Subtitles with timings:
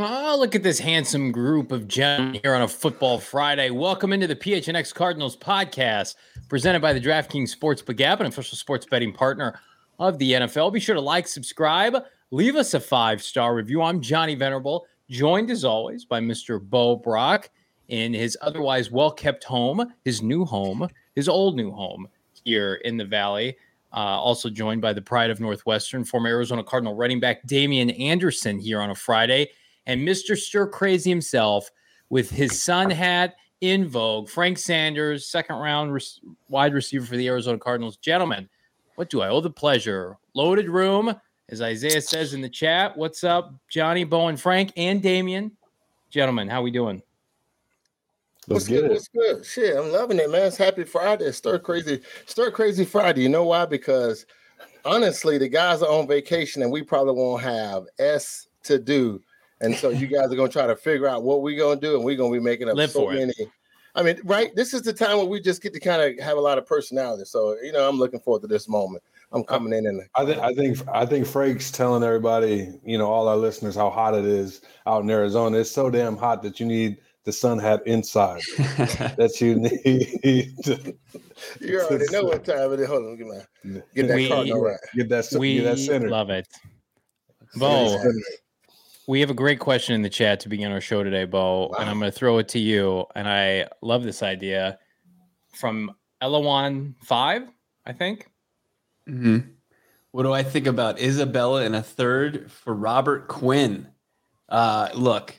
[0.00, 3.70] Oh, look at this handsome group of gentlemen here on a football Friday.
[3.70, 6.14] Welcome into the PHNX Cardinals podcast,
[6.48, 9.58] presented by the DraftKings Sportsbook app, an official sports betting partner
[9.98, 10.72] of the NFL.
[10.72, 11.96] Be sure to like, subscribe,
[12.30, 13.82] leave us a five star review.
[13.82, 16.62] I'm Johnny Venerable, joined as always by Mr.
[16.62, 17.50] Bo Brack
[17.88, 22.08] in his otherwise well kept home, his new home, his old new home
[22.44, 23.56] here in the Valley.
[23.92, 28.58] Uh, also joined by the pride of Northwestern, former Arizona Cardinal running back Damien Anderson
[28.58, 29.50] here on a Friday
[29.86, 30.36] and Mr.
[30.36, 31.70] Stir Crazy himself
[32.10, 34.28] with his sun hat in vogue.
[34.28, 37.96] Frank Sanders, second round res- wide receiver for the Arizona Cardinals.
[37.96, 38.48] Gentlemen,
[38.94, 40.16] what do I owe the pleasure?
[40.34, 41.14] Loaded room,
[41.48, 42.96] as Isaiah says in the chat.
[42.96, 45.56] What's up, Johnny, Bowen, Frank, and Damien?
[46.10, 47.02] Gentlemen, how are we doing?
[48.48, 48.90] What's good?
[48.90, 49.44] What's good?
[49.44, 50.46] Shit, I'm loving it, man.
[50.46, 51.30] It's happy Friday.
[51.32, 53.22] Stir crazy, stir crazy Friday.
[53.22, 53.66] You know why?
[53.66, 54.26] Because
[54.84, 59.22] honestly, the guys are on vacation and we probably won't have S to do
[59.60, 62.04] and so you guys are gonna try to figure out what we're gonna do, and
[62.04, 63.18] we're gonna be making up Live so for it.
[63.18, 63.50] many.
[63.94, 64.54] I mean, right?
[64.54, 66.66] This is the time where we just get to kind of have a lot of
[66.66, 67.24] personality.
[67.24, 69.02] So you know, I'm looking forward to this moment.
[69.32, 73.10] I'm coming in and I think I think I think Frank's telling everybody, you know,
[73.10, 75.58] all our listeners how hot it is out in Arizona.
[75.58, 78.40] It's so damn hot that you need the sun hat inside.
[79.18, 80.56] that you need.
[80.64, 80.96] To,
[81.60, 82.88] you already know what time it is.
[82.88, 84.78] Hold on, get my get that We- card all right.
[84.96, 85.28] Get that.
[85.38, 86.08] We get that center.
[86.08, 86.48] love it.
[87.54, 88.02] Bo,
[89.06, 91.88] we have a great question in the chat to begin our show today, Bo, and
[91.90, 93.04] I'm going to throw it to you.
[93.14, 94.78] And I love this idea
[95.54, 97.42] from Elawan Five,
[97.84, 98.26] I think.
[99.06, 99.38] hmm
[100.12, 103.88] What do I think about Isabella and a third for Robert Quinn?
[104.48, 105.38] Uh, look,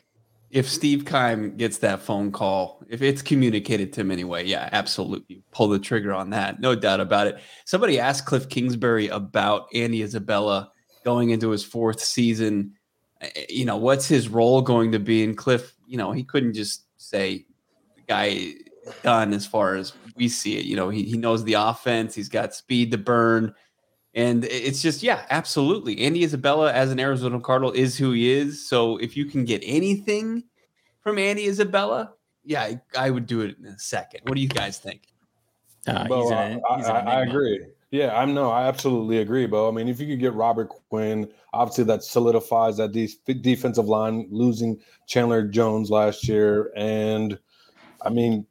[0.51, 5.43] if Steve Keim gets that phone call, if it's communicated to him anyway, yeah, absolutely.
[5.51, 6.59] Pull the trigger on that.
[6.59, 7.39] No doubt about it.
[7.65, 10.71] Somebody asked Cliff Kingsbury about Andy Isabella
[11.05, 12.73] going into his fourth season.
[13.21, 15.23] Eh, You know, what's his role going to be?
[15.23, 17.45] And Cliff, you know, he couldn't just say
[17.95, 18.53] the guy
[19.03, 20.65] done as far as we see it.
[20.65, 23.53] You know, he, he knows the offense, he's got speed to burn.
[24.19, 25.99] And it's just, yeah, absolutely.
[26.01, 28.67] Andy Isabella as an Arizona Cardinal is who he is.
[28.67, 30.43] So if you can get anything
[31.01, 32.13] from Andy Isabella,
[32.43, 34.21] yeah, I, I would do it in a second.
[34.23, 35.03] What do you guys think?
[35.87, 37.65] Uh, Bo, he's I, an, I, he's I- I agree.
[37.91, 39.67] Yeah, I'm no, I absolutely agree, Bo.
[39.67, 43.07] I mean, if you could get Robert Quinn, obviously that solidifies that de-
[43.41, 47.39] defensive line, losing Chandler Jones last year, and
[48.03, 48.45] I mean,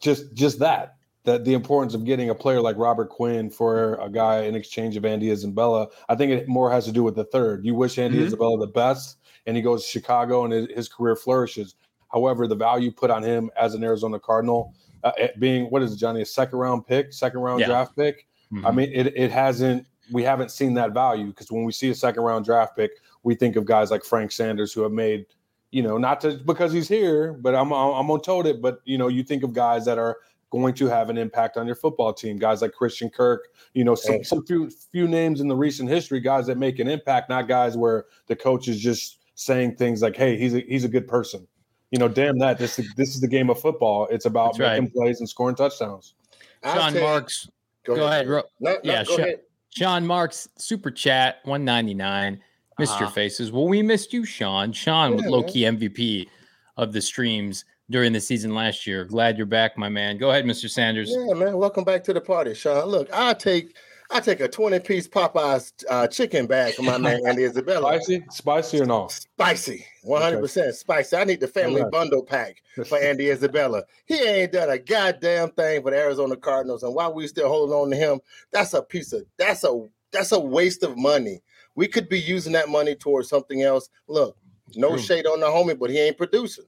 [0.00, 0.93] just just that
[1.24, 4.96] that the importance of getting a player like Robert Quinn for a guy in exchange
[4.96, 5.88] of Andy Isabella.
[6.08, 7.64] I think it more has to do with the third.
[7.64, 8.26] You wish Andy Mhm.
[8.26, 11.74] Isabella the best, and he goes to Chicago and his, his career flourishes.
[12.12, 15.96] However, the value put on him as an Arizona Cardinal, uh, being what is it,
[15.96, 17.66] Johnny, a second round pick, second round Yeah.
[17.68, 18.26] draft pick.
[18.52, 18.74] I Mhm.
[18.76, 19.86] mean, it, it hasn't.
[20.12, 22.90] We haven't seen that value because when we see a second round draft pick,
[23.22, 25.24] we think of guys like Frank Sanders who have made,
[25.72, 28.60] you know, not to because he's here, but I'm I'm on told it.
[28.60, 30.18] But you know, you think of guys that are
[30.54, 32.36] going to have an impact on your football team.
[32.38, 34.26] Guys like Christian Kirk, you know, some, Right.
[34.26, 37.76] some few few names in the recent history, guys that make an impact, not guys
[37.76, 41.46] where the coach is just saying things like, "Hey, he's a he's a good person."
[41.90, 42.58] You know, damn that.
[42.58, 44.06] This is this is the game of football.
[44.10, 44.80] It's about That's right.
[44.82, 46.14] making plays and scoring touchdowns.
[46.62, 47.48] I'll Sean tell Marks,
[47.84, 48.26] go, ahead.
[48.28, 49.24] Ro- No, no, Yeah, go sure.
[49.24, 49.40] ahead.
[49.70, 52.40] Sean Marks, super chat, 199.
[52.80, 53.02] Mr.
[53.02, 53.10] Uh-huh.
[53.10, 53.52] Faces.
[53.52, 54.72] Well, we missed you, Sean.
[54.72, 56.28] Sean, with low key MVP
[56.76, 59.04] of the streams during the season last year.
[59.04, 60.18] Glad you're back, my man.
[60.18, 60.68] Go ahead, Mr.
[60.68, 61.10] Sanders.
[61.10, 61.56] Yeah, man.
[61.56, 62.86] Welcome back to the party, Sean.
[62.86, 63.76] Look, I take
[64.10, 67.94] I take a 20 piece Popeyes uh, chicken bag for my man Andy Isabella.
[67.94, 69.08] Spicy, spicy or no?
[69.08, 71.16] Spicy, 100 percent spicy.
[71.16, 71.90] I need the family right.
[71.90, 73.82] bundle pack for Andy Isabella.
[74.06, 77.74] He ain't done a goddamn thing for the Arizona Cardinals, and while we still holding
[77.74, 78.20] on to him,
[78.52, 81.42] that's a piece of that's a that's a waste of money.
[81.74, 83.88] We could be using that money towards something else.
[84.06, 84.36] Look,
[84.76, 84.98] no True.
[84.98, 86.66] shade on the homie, but he ain't producing.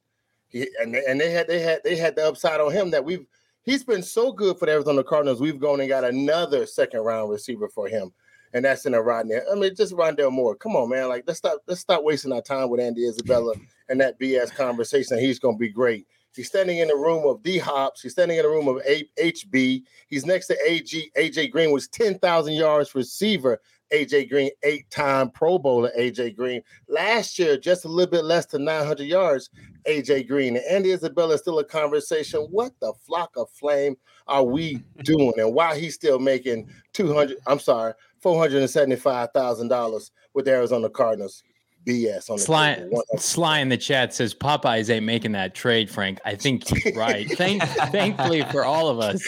[0.80, 3.26] And and they had they had they had the upside on him that we've
[3.62, 5.40] he's been so good for the Arizona Cardinals.
[5.40, 8.12] We've gone and got another second round receiver for him,
[8.52, 9.36] and that's in a Rodney.
[9.50, 10.56] I mean, just Rondale Moore.
[10.56, 11.08] Come on, man.
[11.08, 13.54] Like let's stop let's stop wasting our time with Andy Isabella
[13.88, 15.18] and that BS conversation.
[15.18, 16.06] He's going to be great.
[16.34, 18.02] He's standing in the room of D Hops.
[18.02, 19.82] He's standing in the room of A- HB.
[20.08, 23.60] He's next to AG AJ Green, was ten thousand yards receiver
[23.92, 26.62] AJ Green, eight time Pro Bowler AJ Green.
[26.88, 29.50] Last year, just a little bit less than 900 yards,
[29.88, 30.56] AJ Green.
[30.56, 32.40] And Andy Isabella is still a conversation.
[32.50, 33.96] What the flock of flame
[34.26, 35.34] are we doing?
[35.36, 41.42] And why he's still making 200, I'm sorry, $475,000 with Arizona Cardinals.
[41.86, 42.84] BS on the Sly,
[43.16, 46.18] Sly in the chat says Popeyes ain't making that trade, Frank.
[46.24, 47.30] I think he's right.
[47.36, 49.22] Thank, thankfully for all of us,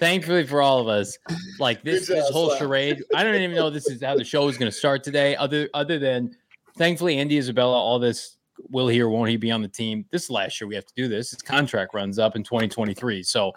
[0.00, 1.16] thankfully for all of us,
[1.60, 2.58] like this job, this whole Sly.
[2.58, 3.04] charade.
[3.14, 5.36] I don't even know this is how the show is going to start today.
[5.36, 6.34] Other other than
[6.76, 8.38] thankfully Andy Isabella, all this
[8.68, 10.04] will he or won't he be on the team?
[10.10, 11.30] This last year we have to do this.
[11.30, 13.52] His contract runs up in 2023, so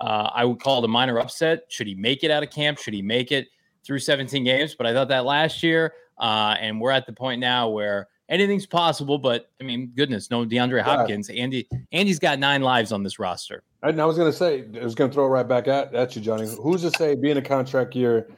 [0.00, 1.64] uh, I would call it a minor upset.
[1.68, 2.78] Should he make it out of camp?
[2.78, 3.48] Should he make it
[3.84, 4.74] through 17 games?
[4.74, 5.94] But I thought that last year.
[6.18, 9.18] Uh, and we're at the point now where anything's possible.
[9.18, 11.28] But I mean, goodness, no DeAndre Hopkins.
[11.28, 11.42] Yeah.
[11.42, 13.62] Andy, Andy's got nine lives on this roster.
[13.82, 15.94] And I was going to say, I was going to throw it right back at,
[15.94, 16.48] at you, Johnny.
[16.62, 18.28] Who's to say being a contract year,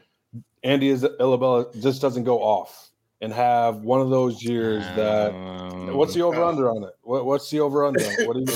[0.62, 2.90] Andy Isabella just doesn't go off
[3.20, 5.32] and have one of those years that.
[5.32, 6.94] Um, what's the over under on it?
[7.02, 8.04] What, what's the over under?
[8.26, 8.52] What do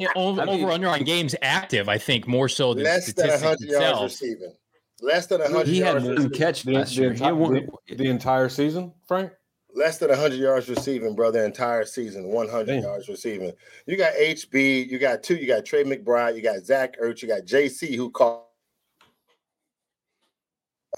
[0.00, 0.08] you?
[0.16, 4.02] over, over under on games active, I think more so than less than 100 yards
[4.02, 4.52] receiving.
[5.00, 6.02] Less than 100 he yards.
[6.02, 7.10] He had one catch the, last the, year.
[7.12, 9.32] Entire, the, the, entire season, Frank?
[9.74, 11.44] Less than 100 yards receiving, brother.
[11.44, 12.82] Entire season, 100 Damn.
[12.82, 13.52] yards receiving.
[13.86, 17.28] You got HB, you got two, you got Trey McBride, you got Zach Ertz, you
[17.28, 18.44] got JC, who caught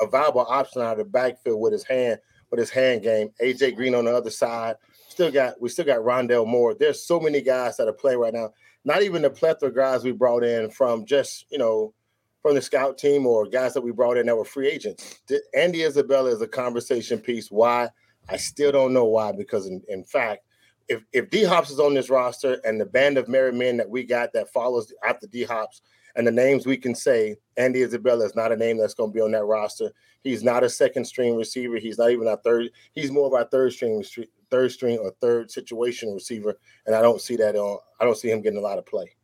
[0.00, 2.18] a viable option out of the backfield with his hand,
[2.50, 3.30] with his hand game.
[3.40, 4.76] AJ Green on the other side.
[5.08, 6.74] Still got we still got Rondale Moore.
[6.74, 8.50] There's so many guys that are playing right now.
[8.84, 11.94] Not even the plethora of guys we brought in from just you know
[12.42, 15.20] from the scout team or guys that we brought in that were free agents.
[15.54, 17.50] Andy Isabella is a conversation piece.
[17.50, 17.88] Why?
[18.28, 20.46] I still don't know why, because in, in fact,
[20.88, 23.88] if, if D Hops is on this roster and the band of merry men that
[23.88, 25.80] we got that follows after D Hops
[26.16, 29.14] and the names we can say, Andy Isabella is not a name that's going to
[29.14, 29.90] be on that roster.
[30.22, 31.76] He's not a second string receiver.
[31.76, 32.70] He's not even a third.
[32.92, 34.04] He's more of our third string,
[34.50, 36.54] third string or third situation receiver.
[36.86, 37.78] And I don't see that on.
[38.00, 39.16] I don't see him getting a lot of play.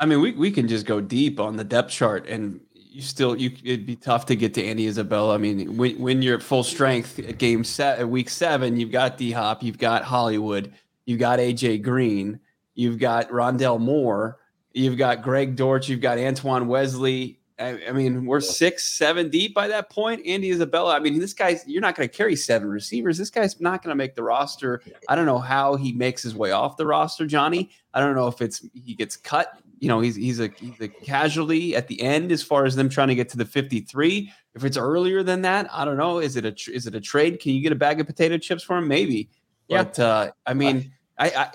[0.00, 2.60] I mean, we, we can just go deep on the depth chart and
[2.90, 5.34] you still you it'd be tough to get to Andy Isabella.
[5.34, 8.92] I mean, when when you're at full strength at game set at week seven, you've
[8.92, 10.72] got D Hop, you've got Hollywood,
[11.06, 12.40] you've got AJ Green,
[12.74, 14.38] you've got Rondale Moore,
[14.72, 17.38] you've got Greg Dortch, you've got Antoine Wesley.
[17.60, 20.24] I, I mean, we're six, seven deep by that point.
[20.24, 20.94] Andy Isabella.
[20.94, 23.18] I mean, this guy's you're not going to carry seven receivers.
[23.18, 24.80] This guy's not going to make the roster.
[25.08, 27.70] I don't know how he makes his way off the roster, Johnny.
[27.92, 30.88] I don't know if it's he gets cut you know, he's he's a he's a
[30.88, 34.32] casualty at the end as far as them trying to get to the 53.
[34.54, 36.18] If it's earlier than that, I don't know.
[36.18, 37.40] Is it a is it a trade?
[37.40, 38.88] Can you get a bag of potato chips for him?
[38.88, 39.28] Maybe.
[39.68, 39.84] Yeah.
[39.84, 41.50] But uh, I mean, I, I, I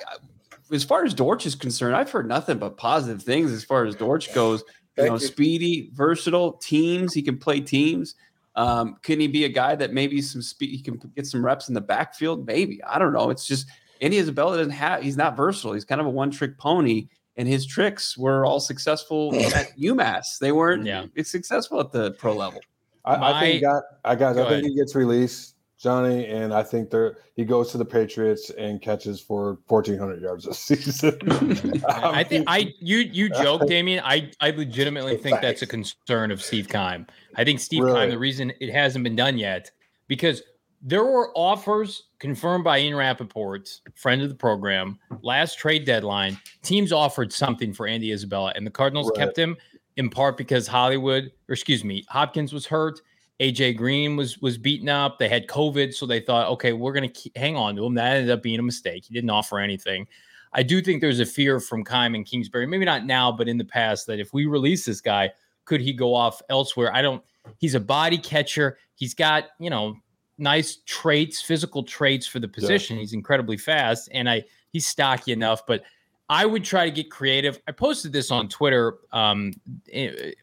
[0.72, 3.96] as far as Dortch is concerned, I've heard nothing but positive things as far as
[3.96, 4.64] Dortch goes.
[4.98, 5.20] You know, you.
[5.20, 7.14] speedy, versatile teams.
[7.14, 8.16] He can play teams.
[8.56, 10.70] Um, can he be a guy that maybe some speed?
[10.70, 12.46] He can get some reps in the backfield.
[12.46, 13.32] Maybe I don't know.
[13.32, 13.68] It's just
[14.02, 15.02] Andy Isabella doesn't have.
[15.02, 15.74] He's not versatile.
[15.74, 20.38] He's kind of a one trick pony and his tricks were all successful at UMass.
[20.40, 21.06] They weren't yeah.
[21.16, 22.62] it's successful at the pro level.
[23.06, 24.64] I, My, I think got I got I think ahead.
[24.64, 29.20] he gets released, Johnny, and I think there he goes to the Patriots and catches
[29.20, 31.20] for fourteen hundred yards a season.
[31.90, 34.02] I think I you you joke, Damien.
[34.06, 37.08] I I legitimately think that's a concern of Steve Keim.
[37.36, 38.00] I think Steve really?
[38.00, 39.72] Keim, the reason it hasn't been done yet,
[40.08, 40.42] because
[40.86, 46.38] there were offers confirmed by Ian Rapoport, friend of the program, last trade deadline.
[46.62, 49.26] Teams offered something for Andy Isabella, and the Cardinals right.
[49.26, 49.56] kept him
[49.96, 53.00] in part because Hollywood, or excuse me, Hopkins was hurt.
[53.40, 55.20] AJ Green was was beaten up.
[55.20, 57.96] They had COVID, so they thought, okay, we're going to hang on to him.
[57.96, 59.06] That ended up being a mistake.
[59.06, 60.06] He didn't offer anything.
[60.52, 63.58] I do think there's a fear from Keim and Kingsbury, maybe not now, but in
[63.58, 65.32] the past, that if we release this guy,
[65.66, 66.94] could he go off elsewhere?
[66.94, 67.24] I don't.
[67.58, 68.78] He's a body catcher.
[68.96, 69.96] He's got you know
[70.38, 72.96] nice traits, physical traits for the position.
[72.96, 73.02] Yeah.
[73.02, 75.66] He's incredibly fast, and I he's stocky enough.
[75.66, 75.84] But
[76.30, 77.60] I would try to get creative.
[77.68, 79.54] I posted this on Twitter um,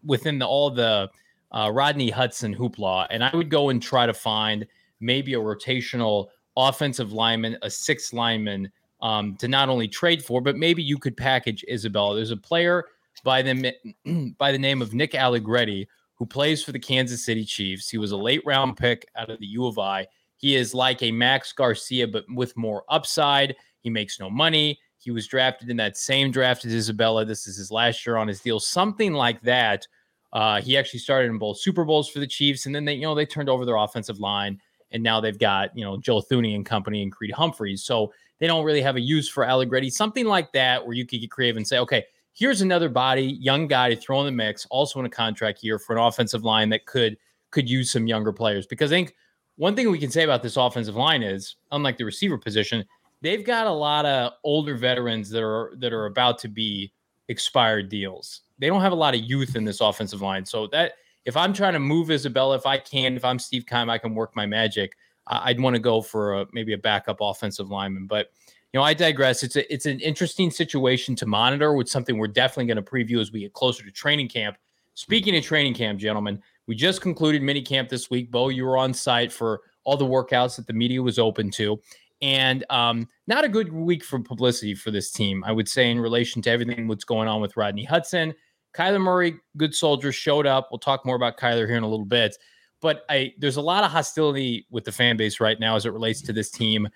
[0.05, 1.11] within the, all the
[1.53, 4.67] uh, Rodney Hudson hoopla, and I would go and try to find
[5.01, 8.71] maybe a rotational offensive lineman, a six lineman
[9.03, 12.17] um, to not only trade for, but maybe you could package Isabella.
[12.17, 12.85] There's a player
[13.25, 13.75] by the
[14.39, 15.89] by the name of Nick Allegretti
[16.21, 17.89] who plays for the Kansas City Chiefs.
[17.89, 20.07] He was a late round pick out of the U of I.
[20.37, 23.57] He is like a Max Garcia, but with more upside.
[23.81, 24.79] He makes no money.
[24.99, 27.25] He was drafted in that same draft as Isabella.
[27.25, 29.87] This is his last year on his deal, something like that.
[30.35, 33.03] Uh, he actually started in both Super Bowls for the Chiefs, and then they, you
[33.03, 34.61] know, they turned over their offensive line,
[34.91, 37.83] and now they've got you know Joe Thuney and company and Creed Humphreys.
[37.83, 39.89] So they don't really have a use for Allegretti.
[39.89, 43.67] Something like that, where you could get creative and say, okay, here's another body, young
[43.67, 46.69] guy to throw in the mix, also in a contract year for an offensive line
[46.71, 47.17] that could
[47.51, 48.67] could use some younger players.
[48.67, 49.15] Because I think
[49.57, 52.85] one thing we can say about this offensive line is, unlike the receiver position,
[53.21, 56.93] they've got a lot of older veterans that are that are about to be
[57.29, 58.43] expired deals.
[58.59, 60.45] They don't have a lot of youth in this offensive line.
[60.45, 60.95] So that
[61.25, 64.15] if I'm trying to move Isabella, if I can, if I'm Steve Keim, I can
[64.15, 64.97] work my magic.
[65.27, 68.07] I'd want to go for a, maybe a backup offensive lineman.
[68.07, 68.33] But
[68.73, 69.43] you know, I digress.
[69.43, 71.73] It's a it's an interesting situation to monitor.
[71.73, 74.57] With something we're definitely going to preview as we get closer to training camp.
[74.95, 78.31] Speaking of training camp, gentlemen, we just concluded mini camp this week.
[78.31, 81.81] Bo, you were on site for all the workouts that the media was open to,
[82.23, 85.43] and um, not a good week for publicity for this team.
[85.45, 88.35] I would say in relation to everything what's going on with Rodney Hudson,
[88.75, 90.69] Kyler Murray, good soldier, showed up.
[90.71, 92.37] We'll talk more about Kyler here in a little bit
[92.81, 95.93] but I there's a lot of hostility with the fan base right now as it
[95.93, 96.89] relates to this team.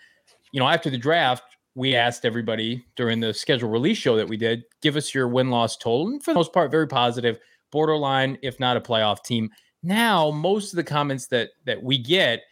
[0.53, 1.43] You know, after the draft,
[1.75, 5.51] we asked everybody during the schedule release show that we did, give us your win
[5.51, 6.09] loss total.
[6.09, 7.39] And for the most part, very positive,
[7.73, 9.51] borderline, if not a playoff team.
[9.83, 12.43] Now, most of the comments that that we get,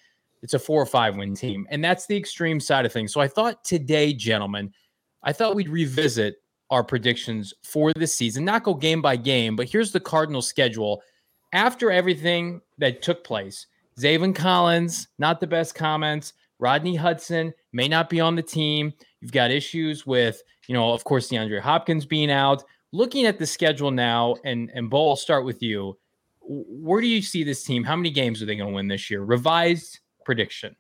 [0.43, 1.67] it's a four or five win team.
[1.71, 3.13] And that's the extreme side of things.
[3.13, 4.73] So I thought today, gentlemen,
[5.23, 6.37] I thought we'd revisit
[6.71, 11.03] our predictions for the season, not go game by game, but here's the Cardinal schedule
[11.53, 13.67] after everything that took place,
[14.01, 16.33] Zaven Collins, not the best comments.
[16.59, 18.93] Rodney Hudson may not be on the team.
[19.21, 22.65] You've got issues with, you know, of course, DeAndre Hopkins being out.
[22.93, 25.97] Looking at the schedule now, and and Bo, I'll start with you.
[26.41, 27.85] Where do you see this team?
[27.85, 29.23] How many games are they going to win this year?
[29.23, 30.77] Revised prediction.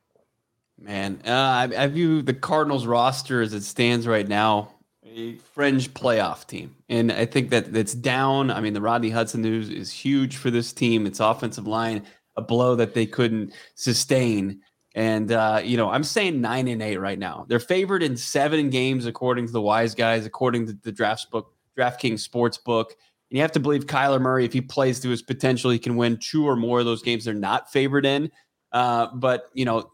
[0.79, 4.73] Man, uh, I, I view the Cardinals roster as it stands right now
[5.05, 6.75] a fringe playoff team.
[6.89, 8.51] And I think that that's down.
[8.51, 11.07] I mean, the Rodney Hudson news is huge for this team.
[11.07, 12.05] It's offensive line,
[12.37, 14.61] a blow that they couldn't sustain.
[14.95, 17.47] And uh, you know, I'm saying nine and eight right now.
[17.49, 21.55] They're favored in seven games according to the wise guys, according to the drafts book,
[21.79, 22.95] DraftKings sports book.
[23.31, 25.97] And you have to believe Kyler Murray, if he plays to his potential, he can
[25.97, 28.31] win two or more of those games they're not favored in.
[28.73, 29.91] Uh, but you know,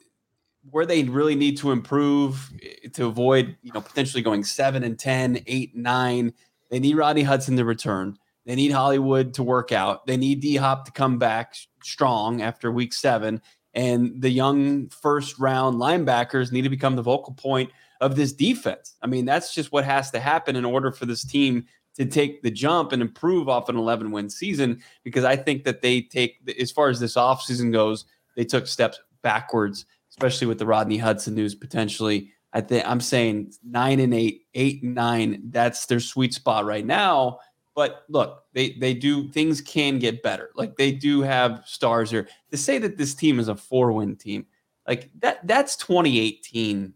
[0.71, 4.99] where they really need to improve eh, to avoid, you know, potentially going seven and
[4.99, 6.33] 10, eight, nine.
[6.71, 8.19] They need Rodney Hudson to return.
[8.45, 10.07] They need Hollywood to work out.
[10.07, 13.43] They need D Hop to come back strong after week seven.
[13.75, 17.71] And the young first round linebackers need to become the vocal point
[18.01, 18.97] of this defense.
[19.03, 22.43] I mean, that's just what has to happen in order for this team to take
[22.43, 24.81] the jump and improve off an 11 win season.
[25.05, 28.05] Because I think that they take, as far as this offseason goes,
[28.37, 29.85] they took steps backwards
[30.19, 32.33] especially with the Rodney Hudson news potentially.
[32.53, 35.43] I think I'm saying nine and eight, eight and nine.
[35.51, 37.39] That's their sweet spot right now.
[37.79, 40.51] But look, they they do things can get better.
[40.57, 42.27] Like they do have stars here.
[42.51, 44.47] To say that this team is a four win team,
[44.85, 46.93] like that that's 2018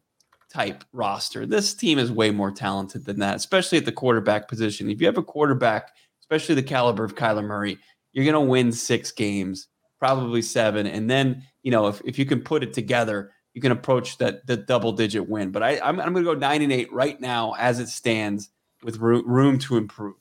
[0.52, 1.46] type roster.
[1.46, 4.90] This team is way more talented than that, especially at the quarterback position.
[4.90, 7.78] If you have a quarterback, especially the caliber of Kyler Murray,
[8.12, 9.68] you're going to win six games,
[10.00, 13.70] probably seven, and then you know, if, if you can put it together, you can
[13.70, 15.52] approach that the double digit win.
[15.52, 18.50] But I, I'm, I'm going to go nine and eight right now as it stands
[18.82, 20.16] with room, room to improve.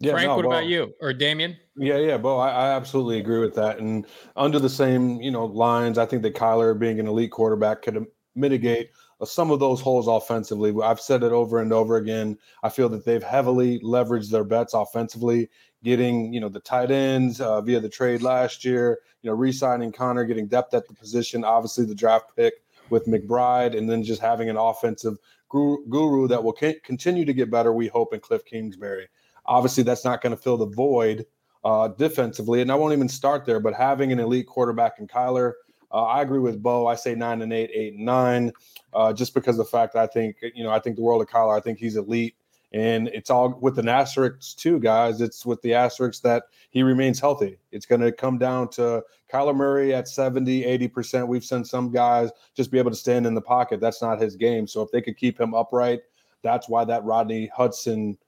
[0.00, 1.56] Yeah, Frank, no, what Bo, about you or Damien?
[1.76, 3.80] Yeah, yeah, Bo, I, I, absolutely agree with that.
[3.80, 7.82] And under the same, you know, lines, I think that Kyler being an elite quarterback
[7.82, 8.90] could mitigate
[9.24, 10.72] some of those holes offensively.
[10.82, 12.38] I've said it over and over again.
[12.62, 15.48] I feel that they've heavily leveraged their bets offensively,
[15.82, 19.00] getting you know the tight ends uh, via the trade last year.
[19.22, 21.42] You know, re-signing Conner, getting depth at the position.
[21.42, 22.54] Obviously, the draft pick
[22.90, 27.72] with McBride, and then just having an offensive guru that will continue to get better.
[27.72, 29.08] We hope in Cliff Kingsbury.
[29.48, 31.26] Obviously, that's not going to fill the void
[31.64, 33.60] uh, defensively, and I won't even start there.
[33.60, 35.54] But having an elite quarterback in Kyler.
[35.90, 36.86] Uh, I agree with Bo.
[36.86, 38.52] I say nine and eight, eight and nine,
[38.92, 41.22] uh, just because of the fact that I think you know I think the world
[41.22, 41.56] of Kyler.
[41.56, 42.36] I think he's elite.
[42.72, 45.20] And it's all with the asterisks too, guys.
[45.20, 47.58] It's with the asterisks that he remains healthy.
[47.72, 49.02] It's going to come down to
[49.32, 51.26] Kyler Murray at 70, 80%.
[51.26, 53.80] We've seen some guys just be able to stand in the pocket.
[53.80, 54.66] That's not his game.
[54.66, 56.00] So if they could keep him upright,
[56.42, 58.18] that's why that Rodney Hudson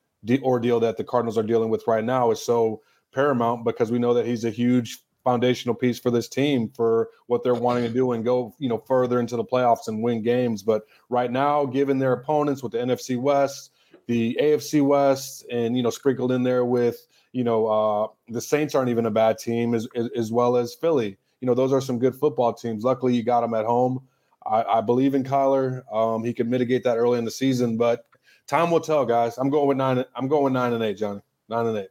[0.43, 4.15] ordeal that the Cardinals are dealing with right now is so paramount because we know
[4.15, 8.13] that he's a huge foundational piece for this team for what they're wanting to do
[8.13, 10.63] and go, you know, further into the playoffs and win games.
[10.63, 13.71] But right now, given their opponents with the NFC West,
[14.07, 18.75] the AFC West, and you know, sprinkled in there with you know uh, the Saints
[18.75, 21.17] aren't even a bad team as, as, as well as Philly.
[21.41, 22.85] You know, those are some good football teams.
[22.85, 24.03] Luckily, you got them at home.
[24.47, 25.83] I, I believe in Kyler.
[25.95, 28.05] Um, he can mitigate that early in the season, but
[28.51, 29.39] time will tell, guys.
[29.39, 30.05] I'm going with nine.
[30.15, 31.21] I'm going with nine and eight, Johnny.
[31.49, 31.91] Nine and eight.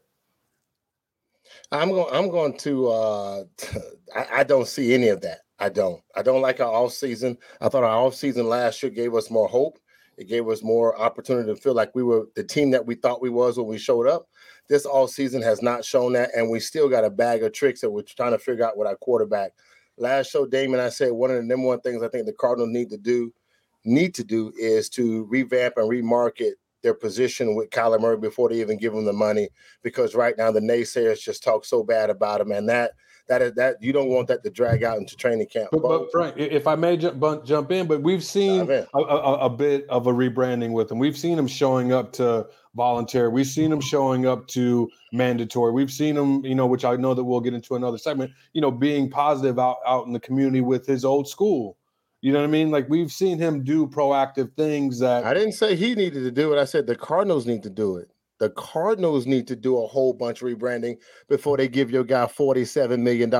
[1.71, 2.13] I'm going.
[2.13, 2.87] I'm going to.
[2.89, 3.43] Uh,
[4.33, 5.39] I, don't see any of that.
[5.57, 6.01] I don't.
[6.15, 7.37] I don't like our off season.
[7.61, 9.79] I thought our off season last year gave us more hope.
[10.17, 13.21] It gave us more opportunity to feel like we were the team that we thought
[13.21, 14.27] we was when we showed up.
[14.67, 17.79] This all season has not shown that, and we still got a bag of tricks
[17.81, 19.53] that we're trying to figure out with our quarterback.
[19.97, 22.69] Last show, Damon, I said one of the number one things I think the Cardinals
[22.71, 23.33] need to do
[23.85, 28.61] need to do is to revamp and remarket their position with Kyler Murray before they
[28.61, 29.49] even give him the money.
[29.83, 32.91] Because right now the naysayers just talk so bad about him, and that
[33.29, 35.69] that is that you don't want that to drag out into training camp.
[35.71, 39.49] But, but Frank, if I may jump jump in, but we've seen a, a, a,
[39.49, 40.97] bit of a rebranding with him.
[40.97, 43.29] We've seen him showing up to voluntary.
[43.29, 45.71] We've seen him showing up to mandatory.
[45.71, 48.31] We've seen him, you know, which I know that we'll get into another segment.
[48.53, 51.77] You know, being positive out out in the community with his old school.
[52.21, 52.69] You know what I mean?
[52.69, 56.53] Like we've seen him do proactive things that I didn't say he needed to do
[56.53, 56.59] it.
[56.59, 58.11] I said the Cardinals need to do it.
[58.39, 60.97] The Cardinals need to do a whole bunch of rebranding
[61.27, 63.31] before they give your guy $47 million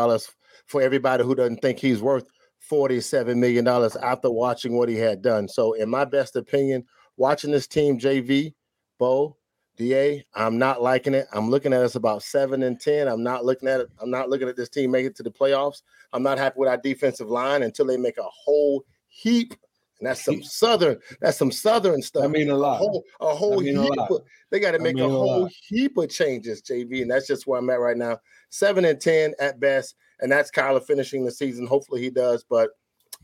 [0.65, 2.27] for everybody who doesn't think he's worth
[2.69, 5.47] $47 million after watching what he had done.
[5.47, 6.83] So, in my best opinion,
[7.17, 8.53] watching this team, JV,
[8.97, 9.37] Bo,
[9.79, 11.25] DA, I'm not liking it.
[11.31, 13.07] I'm looking at us about seven and ten.
[13.07, 13.89] I'm not looking at it.
[13.99, 15.81] I'm not looking at this team make it to the playoffs.
[16.13, 19.55] I'm not happy with our defensive line until they make a whole heap
[19.99, 20.97] and that's some southern.
[21.21, 22.23] That's some southern stuff.
[22.23, 22.75] I mean a lot.
[22.75, 23.77] A whole, a whole heap.
[23.77, 27.27] A of, they got to make a whole a heap of changes, JV, and that's
[27.27, 28.19] just where I'm at right now.
[28.49, 31.67] Seven and ten at best, and that's Kyler finishing the season.
[31.67, 32.71] Hopefully he does, but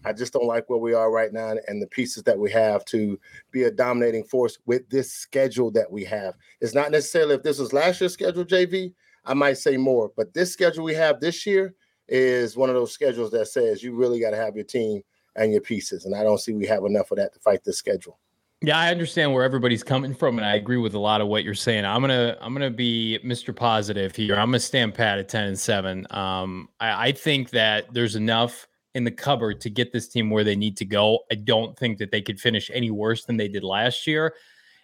[0.03, 2.85] I just don't like where we are right now and the pieces that we have
[2.85, 3.19] to
[3.51, 6.35] be a dominating force with this schedule that we have.
[6.61, 8.93] It's not necessarily if this was last year's schedule, JV,
[9.25, 11.73] I might say more, but this schedule we have this year
[12.07, 15.01] is one of those schedules that says you really got to have your team
[15.35, 16.05] and your pieces.
[16.05, 18.19] And I don't see we have enough of that to fight this schedule.
[18.61, 21.43] Yeah, I understand where everybody's coming from, and I agree with a lot of what
[21.43, 21.85] you're saying.
[21.85, 23.55] I'm gonna I'm gonna be Mr.
[23.55, 24.35] Positive here.
[24.35, 26.07] I'm gonna stand pat at 10 and 7.
[26.09, 30.43] Um, I, I think that there's enough in the cupboard to get this team where
[30.43, 31.19] they need to go.
[31.31, 34.33] I don't think that they could finish any worse than they did last year.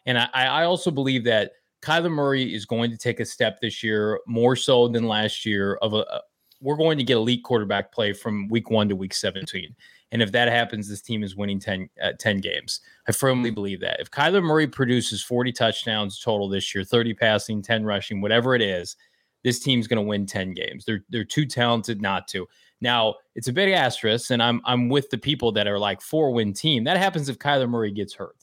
[0.06, 3.82] And I, I also believe that Kyler Murray is going to take a step this
[3.82, 5.76] year, more so than last year.
[5.82, 6.22] Of a,
[6.60, 9.76] we're going to get elite quarterback play from week one to week 17.
[10.12, 12.82] And if that happens, this team is winning 10, uh, 10 games.
[13.08, 14.02] I firmly believe that.
[14.02, 18.62] If Kyler Murray produces 40 touchdowns total this year, 30 passing, 10 rushing, whatever it
[18.62, 18.98] is,
[19.44, 20.86] this team's going to win 10 games.
[20.86, 22.48] They're they're too talented not to.
[22.82, 26.32] Now, it's a big asterisk, and I'm I'm with the people that are like four
[26.32, 26.84] win team.
[26.84, 28.36] That happens if Kyler Murray gets hurt,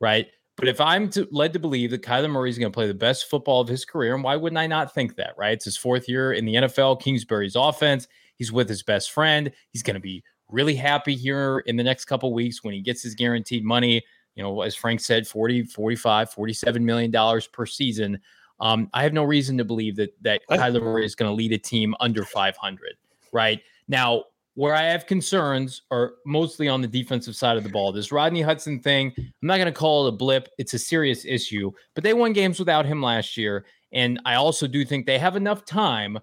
[0.00, 0.26] right?
[0.56, 2.94] But if I'm to, led to believe that Kyler Murray is going to play the
[2.94, 5.52] best football of his career, and why wouldn't I not think that, right?
[5.52, 8.06] It's his fourth year in the NFL, Kingsbury's offense.
[8.36, 9.50] He's with his best friend.
[9.70, 13.02] He's going to be really happy here in the next couple weeks when he gets
[13.02, 14.02] his guaranteed money.
[14.34, 18.20] You know, as Frank said, 40, 45, 47 million dollars per season.
[18.60, 21.52] Um, I have no reason to believe that that Kyler Murray is going to lead
[21.52, 22.96] a team under 500.
[23.32, 27.92] Right now, where I have concerns are mostly on the defensive side of the ball.
[27.92, 30.48] This Rodney Hudson thing, I'm not going to call it a blip.
[30.56, 33.66] It's a serious issue, but they won games without him last year.
[33.92, 36.18] And I also do think they have enough time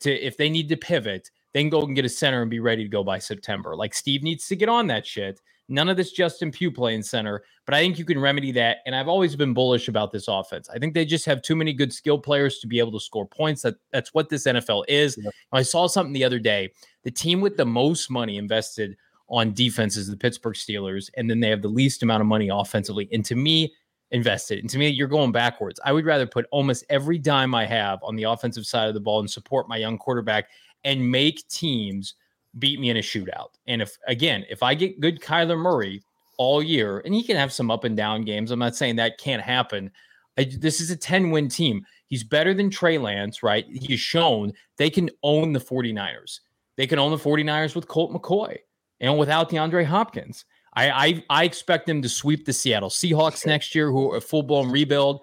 [0.00, 2.82] to, if they need to pivot, then go and get a center and be ready
[2.82, 3.76] to go by September.
[3.76, 5.40] Like Steve needs to get on that shit.
[5.68, 8.78] None of this Justin Pugh playing center, but I think you can remedy that.
[8.86, 10.68] And I've always been bullish about this offense.
[10.68, 13.26] I think they just have too many good skill players to be able to score
[13.26, 13.62] points.
[13.62, 15.18] That that's what this NFL is.
[15.20, 15.30] Yeah.
[15.52, 16.70] I saw something the other day
[17.02, 18.96] the team with the most money invested
[19.28, 22.48] on defense is the Pittsburgh Steelers, and then they have the least amount of money
[22.48, 23.08] offensively.
[23.12, 23.72] And to me,
[24.12, 24.60] invested.
[24.60, 25.80] And to me, you're going backwards.
[25.84, 29.00] I would rather put almost every dime I have on the offensive side of the
[29.00, 30.48] ball and support my young quarterback
[30.84, 32.14] and make teams
[32.58, 33.50] beat me in a shootout.
[33.66, 36.02] And if again, if I get good Kyler Murray
[36.38, 39.18] all year, and he can have some up and down games, I'm not saying that
[39.18, 39.90] can't happen.
[40.38, 41.84] I, this is a 10 win team.
[42.08, 43.64] He's better than Trey Lance, right?
[43.68, 46.40] He's shown they can own the 49ers.
[46.76, 48.58] They can own the 49ers with Colt McCoy
[49.00, 50.44] and without DeAndre Hopkins.
[50.74, 54.20] I, I, I expect them to sweep the Seattle Seahawks next year, who are a
[54.20, 55.22] full blown rebuild.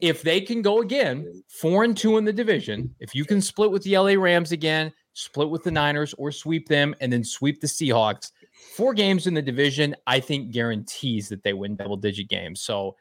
[0.00, 3.72] If they can go again, four and two in the division, if you can split
[3.72, 7.60] with the LA Rams again, split with the Niners or sweep them, and then sweep
[7.60, 8.30] the Seahawks,
[8.76, 12.60] four games in the division, I think guarantees that they win double digit games.
[12.60, 12.96] So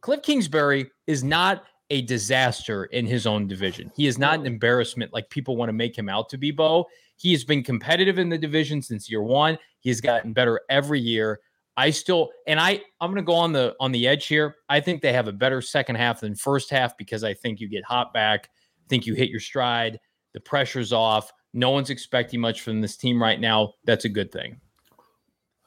[0.00, 3.92] Cliff Kingsbury is not a disaster in his own division.
[3.96, 6.86] He is not an embarrassment like people want to make him out to be, Bo.
[7.16, 9.56] He has been competitive in the division since year one.
[9.78, 11.38] He has gotten better every year.
[11.76, 14.56] I still and I I'm going to go on the on the edge here.
[14.68, 17.68] I think they have a better second half than first half because I think you
[17.68, 18.50] get hot back.
[18.84, 20.00] I think you hit your stride.
[20.36, 21.32] The pressure's off.
[21.54, 23.72] No one's expecting much from this team right now.
[23.86, 24.60] That's a good thing.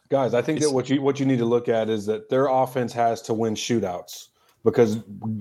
[0.09, 2.29] Guys, I think it's, that what you what you need to look at is that
[2.29, 4.27] their offense has to win shootouts
[4.63, 4.97] because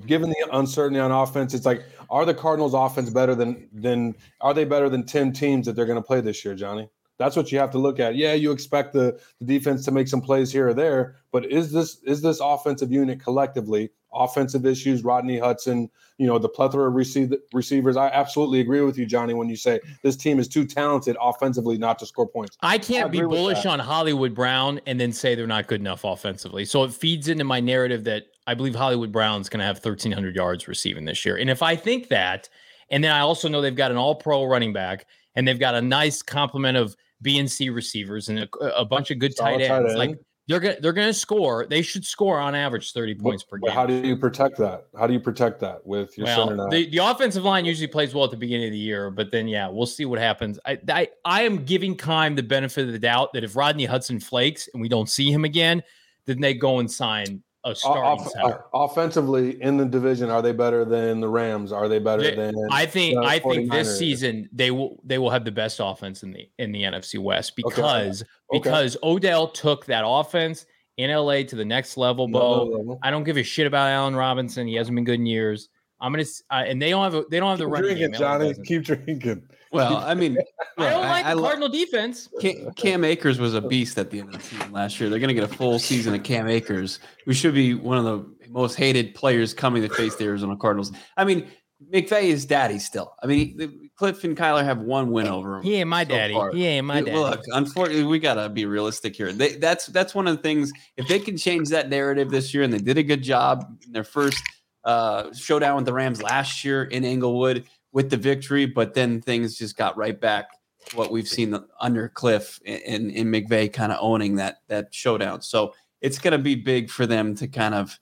[0.06, 4.54] given the uncertainty on offense, it's like are the Cardinals offense better than than are
[4.54, 6.88] they better than 10 teams that they're going to play this year, Johnny?
[7.18, 8.14] That's what you have to look at.
[8.14, 11.70] Yeah, you expect the, the defense to make some plays here or there, but is
[11.70, 15.04] this is this offensive unit collectively offensive issues?
[15.04, 17.96] Rodney Hudson, you know, the plethora of receive, receivers.
[17.96, 21.78] I absolutely agree with you, Johnny, when you say this team is too talented offensively
[21.78, 22.56] not to score points.
[22.62, 26.04] I can't I be bullish on Hollywood Brown and then say they're not good enough
[26.04, 26.64] offensively.
[26.64, 30.34] So it feeds into my narrative that I believe Hollywood Brown's going to have 1,300
[30.34, 31.36] yards receiving this year.
[31.36, 32.48] And if I think that,
[32.90, 35.74] and then I also know they've got an all pro running back and they've got
[35.74, 39.60] a nice complement of B and C receivers and a, a bunch of good tight
[39.60, 39.68] ends.
[39.68, 39.94] tight ends.
[39.94, 40.18] Like
[40.48, 41.66] they're gonna they're gonna score.
[41.68, 43.70] They should score on average thirty points per game.
[43.70, 44.86] How do you protect that?
[44.98, 46.68] How do you protect that with your well, center?
[46.70, 49.46] The, the offensive line usually plays well at the beginning of the year, but then
[49.46, 50.58] yeah, we'll see what happens.
[50.64, 54.20] I I, I am giving Keim the benefit of the doubt that if Rodney Hudson
[54.20, 55.82] flakes and we don't see him again,
[56.24, 58.64] then they go and sign a starting Off, center.
[58.74, 61.72] Offensively in the division, are they better than the Rams?
[61.72, 62.54] Are they better they, than?
[62.70, 66.32] I think I think this season they will they will have the best offense in
[66.32, 68.30] the in the NFC West because okay.
[68.52, 69.08] because okay.
[69.08, 72.28] Odell took that offense in LA to the next level.
[72.28, 74.66] Bo, no, no, no, I don't give a shit about Allen Robinson.
[74.66, 75.68] He hasn't been good in years.
[76.00, 78.10] I'm gonna uh, and they don't have a, they don't have Keep the running drinking,
[78.12, 78.18] game.
[78.18, 78.54] Johnny.
[78.64, 79.48] Keep drinking.
[79.72, 80.38] Well, I mean,
[80.78, 82.28] I don't like I, the Cardinal defense.
[82.40, 85.10] Cam, Cam, Akers was a beast at the end of the season last year.
[85.10, 88.04] They're going to get a full season of Cam Akers, who should be one of
[88.04, 90.92] the most hated players coming to face the Arizona Cardinals.
[91.16, 91.48] I mean,
[91.92, 93.14] McVay is daddy still.
[93.22, 95.62] I mean, Cliff and Kyler have one win over him.
[95.62, 96.34] He ain't my so daddy.
[96.34, 96.50] Far.
[96.52, 97.16] He ain't my daddy.
[97.16, 99.32] Look, unfortunately, we gotta be realistic here.
[99.32, 100.72] They, that's that's one of the things.
[100.96, 103.92] If they can change that narrative this year, and they did a good job in
[103.92, 104.42] their first
[104.84, 109.56] uh, showdown with the Rams last year in Inglewood with the victory, but then things
[109.56, 110.48] just got right back
[110.94, 115.42] what we've seen under Cliff and, in McVay kind of owning that that showdown.
[115.42, 117.98] So it's going to be big for them to kind of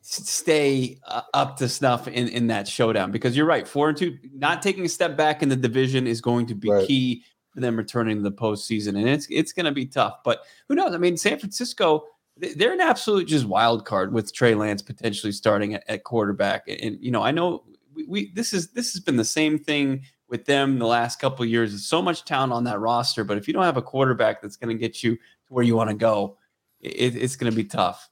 [0.00, 4.16] stay uh, up to snuff in, in that showdown because you're right, four and two,
[4.32, 6.86] not taking a step back in the division is going to be right.
[6.86, 10.18] key for them returning to the postseason, and it's it's going to be tough.
[10.24, 10.94] But who knows?
[10.94, 12.04] I mean, San Francisco
[12.36, 16.68] they're an absolute just wild card with Trey Lance potentially starting at, at quarterback.
[16.68, 17.64] And, and, you know, I know
[17.96, 21.44] we, we, this is this has been the same thing with them the last couple
[21.44, 21.70] years.
[21.70, 24.56] There's so much talent on that roster, but if you don't have a quarterback that's
[24.56, 26.36] going to get you to where you want to go,
[26.80, 28.08] it, it's going to be tough.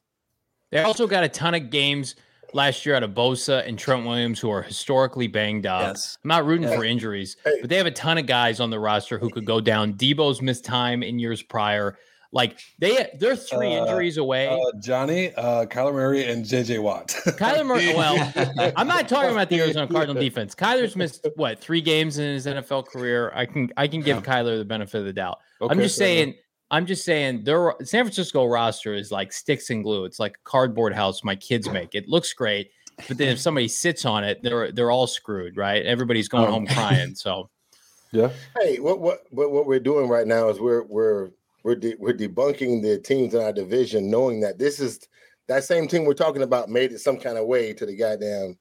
[0.71, 2.17] They also got a ton of games
[2.53, 5.95] last year out of Bosa and Trent Williams who are historically banged up.
[5.95, 6.19] Yes.
[6.25, 9.19] I'm not rooting for injuries, but they have a ton of guys on the roster
[9.19, 9.95] who could go down.
[9.95, 11.99] Deebo's missed time in years prior.
[12.35, 14.49] Like they they're three uh, injuries away.
[14.49, 17.09] Uh, Johnny, uh, Kyler Murray, and JJ Watt.
[17.39, 17.95] Kyler Murray.
[17.95, 18.33] Well,
[18.77, 20.53] I'm not talking about the Arizona Cardinal defense.
[20.53, 23.31] Kyler's missed what three games in his NFL career.
[23.37, 24.23] I can I can give yeah.
[24.23, 25.39] Kyler the benefit of the doubt.
[25.63, 26.29] Okay, I'm just saying.
[26.29, 26.39] Enough.
[26.71, 30.07] I'm just saying their San Francisco roster is like sticks and glue.
[30.07, 31.95] It's like a cardboard house my kids make.
[31.95, 32.71] It looks great,
[33.07, 35.87] but then if somebody sits on it, they're they're all screwed, right?
[35.87, 37.15] Everybody's going um, home crying.
[37.15, 37.49] So,
[38.13, 38.31] yeah.
[38.59, 41.31] Hey, what what what what we're doing right now is we're we're
[41.65, 45.01] we're de- we're debunking the teams in our division, knowing that this is
[45.49, 48.57] that same team we're talking about made it some kind of way to the goddamn,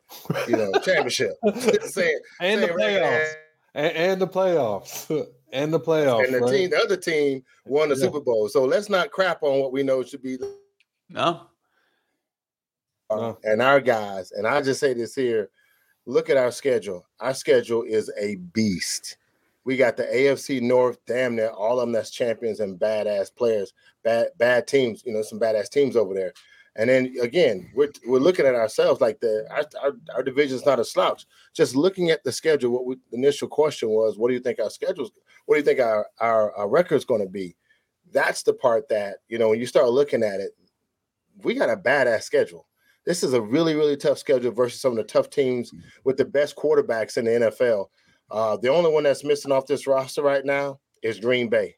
[0.47, 1.33] you know, championship.
[1.55, 3.35] saying, and, saying the right
[3.75, 5.27] and, and, the playoffs.
[5.53, 6.25] And the playoffs.
[6.25, 6.51] And the right?
[6.51, 8.01] team, the other team won the yeah.
[8.01, 8.49] Super Bowl.
[8.49, 10.39] So let's not crap on what we know should be.
[11.09, 11.45] No.
[13.11, 15.51] Uh, and our guys, and I just say this here:
[16.07, 17.05] look at our schedule.
[17.19, 19.17] Our schedule is a beast.
[19.65, 23.73] We got the AFC North, damn near all of them that's champions and badass players,
[24.03, 26.33] bad bad teams, you know, some badass teams over there.
[26.75, 30.79] And then again, we're, we're looking at ourselves like the our, our, our division's not
[30.79, 31.25] a slouch.
[31.53, 34.59] Just looking at the schedule, what we, the initial question was, what do you think
[34.59, 35.11] our schedule's,
[35.45, 37.55] what do you think our our, our record's going to be?
[38.11, 40.51] That's the part that you know when you start looking at it,
[41.43, 42.67] we got a badass schedule.
[43.05, 45.81] This is a really really tough schedule versus some of the tough teams mm.
[46.03, 47.87] with the best quarterbacks in the NFL.
[48.31, 51.75] Uh, the only one that's missing off this roster right now is Green Bay.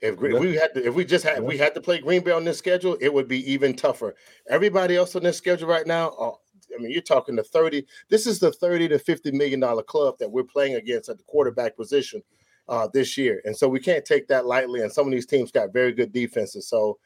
[0.00, 2.44] If we had to, if we just had we had to play Green Bay on
[2.44, 4.14] this schedule, it would be even tougher.
[4.50, 6.32] Everybody else on this schedule right now, uh,
[6.76, 7.86] I mean, you're talking to 30.
[8.10, 11.24] This is the 30 to 50 million dollar club that we're playing against at the
[11.24, 12.22] quarterback position
[12.68, 14.82] uh, this year, and so we can't take that lightly.
[14.82, 16.68] And some of these teams got very good defenses.
[16.68, 16.98] So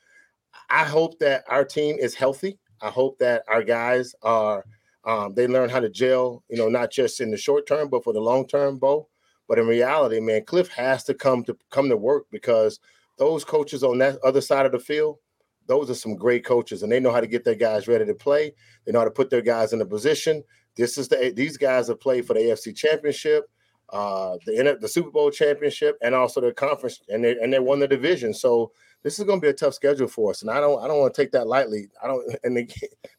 [0.69, 2.59] I hope that our team is healthy.
[2.81, 4.65] I hope that our guys are
[5.09, 8.05] Um, they learn how to gel, you know, not just in the short term, but
[8.05, 9.09] for the long term, Bo.
[9.49, 12.79] But in reality, man, Cliff has to come to come to work because
[13.17, 15.17] those coaches on that other side of the field,
[15.67, 18.15] those are some great coaches, and they know how to get their guys ready to
[18.15, 18.55] play.
[18.85, 20.45] They know how to put their guys in a position.
[20.77, 23.49] This is the these guys have played for the AFC Championship,
[23.89, 27.81] uh, the the Super Bowl championship, and also the conference, and they and they won
[27.81, 28.35] the division.
[28.35, 30.89] So this is going to be a tough schedule for us, and I don't I
[30.89, 31.89] don't want to take that lightly.
[32.03, 32.73] I don't, and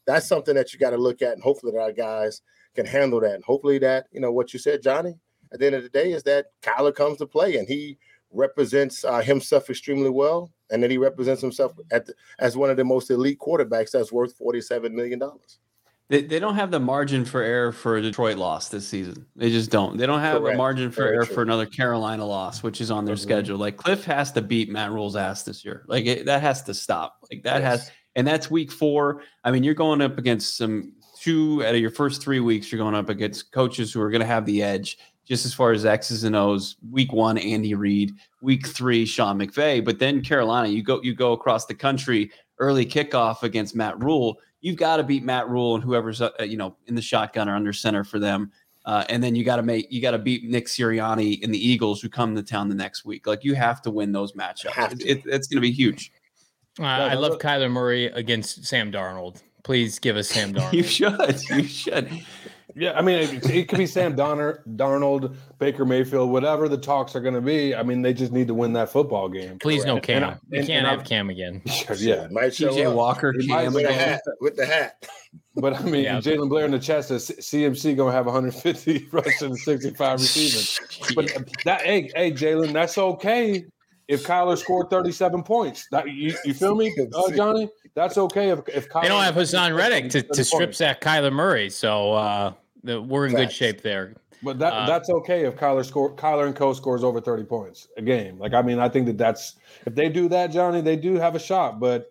[0.06, 2.42] that's something that you got to look at, and hopefully that our guys
[2.74, 5.18] can handle that, and hopefully that you know what you said, Johnny
[5.52, 7.98] at the end of the day is that Kyler comes to play and he
[8.32, 12.84] represents uh, himself extremely well, and then he represents himself the, as one of the
[12.84, 15.58] most elite quarterbacks that's worth forty-seven million dollars.
[16.10, 19.26] They, they don't have the margin for error for a Detroit loss this season.
[19.36, 19.96] They just don't.
[19.96, 20.56] They don't have Correct.
[20.56, 21.36] a margin for Very error true.
[21.36, 23.22] for another Carolina loss, which is on their mm-hmm.
[23.22, 23.58] schedule.
[23.58, 25.84] Like Cliff has to beat Matt Rhule's ass this year.
[25.86, 27.18] Like it, that has to stop.
[27.30, 27.82] Like that yes.
[27.82, 29.22] has, and that's week four.
[29.44, 32.72] I mean, you're going up against some two out of your first three weeks.
[32.72, 35.70] You're going up against coaches who are going to have the edge just as far
[35.70, 36.74] as X's and O's.
[36.90, 38.10] Week one, Andy Reid.
[38.42, 39.84] Week three, Sean McVay.
[39.84, 44.38] But then Carolina, you go you go across the country early kickoff against Matt Rhule,
[44.60, 47.54] You've got to beat Matt Rhule and whoever's uh, you know in the shotgun or
[47.54, 48.52] under center for them.
[48.86, 51.58] Uh, and then you got to make you got to beat Nick Sirianni and the
[51.58, 53.26] Eagles who come to town the next week.
[53.26, 54.92] Like you have to win those matchups.
[54.92, 56.12] It, it, it's going to be huge.
[56.78, 59.42] Uh, I love Kyler Murray against Sam Darnold.
[59.64, 60.72] Please give us Sam Darnold.
[60.72, 61.42] you should.
[61.50, 62.10] You should.
[62.76, 67.14] Yeah, I mean, it, it could be Sam Donner, Darnold, Baker Mayfield, whatever the talks
[67.14, 67.74] are going to be.
[67.74, 69.58] I mean, they just need to win that football game.
[69.58, 70.22] Please, no Cam.
[70.22, 71.62] And, and, can't have Cam again.
[71.96, 75.04] yeah, might show PJ Walker, Cam with, the hat, with the hat.
[75.56, 76.18] But I mean, yeah.
[76.18, 81.14] Jalen Blair in the chest is CMC gonna have 150 rushing, 65 receiving.
[81.14, 83.64] But that, hey, hey, Jalen, that's okay
[84.08, 85.86] if Kyler scored 37 points.
[85.90, 87.68] That you, you feel me, uh, Johnny?
[87.94, 91.32] That's okay if if Kyler they don't have Haason Reddick to, to strip sack Kyler
[91.32, 92.52] Murray, so uh,
[92.84, 94.14] we're in good shape there.
[94.42, 97.88] But that uh, that's okay if Kyler score Kyler and Co scores over 30 points
[97.96, 98.38] a game.
[98.38, 101.34] Like I mean, I think that that's if they do that, Johnny, they do have
[101.34, 101.80] a shot.
[101.80, 102.10] But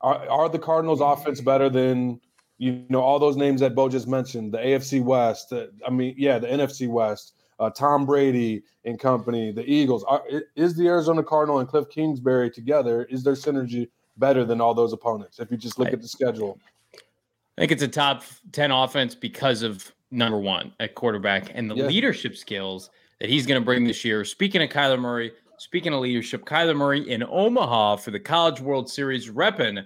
[0.00, 2.20] are, are the Cardinals' offense better than
[2.58, 4.52] you know all those names that Bo just mentioned?
[4.52, 5.52] The AFC West.
[5.52, 7.34] Uh, I mean, yeah, the NFC West.
[7.58, 10.02] Uh, Tom Brady and company, the Eagles.
[10.04, 10.22] Are,
[10.56, 13.04] is the Arizona Cardinal and Cliff Kingsbury together?
[13.04, 15.40] Is there synergy better than all those opponents?
[15.40, 16.58] If you just look at the schedule.
[16.94, 21.74] I think it's a top 10 offense because of number one at quarterback and the
[21.74, 21.86] yeah.
[21.86, 24.24] leadership skills that he's going to bring this year.
[24.24, 28.88] Speaking of Kyler Murray, speaking of leadership, Kyler Murray in Omaha for the College World
[28.90, 29.84] Series, repping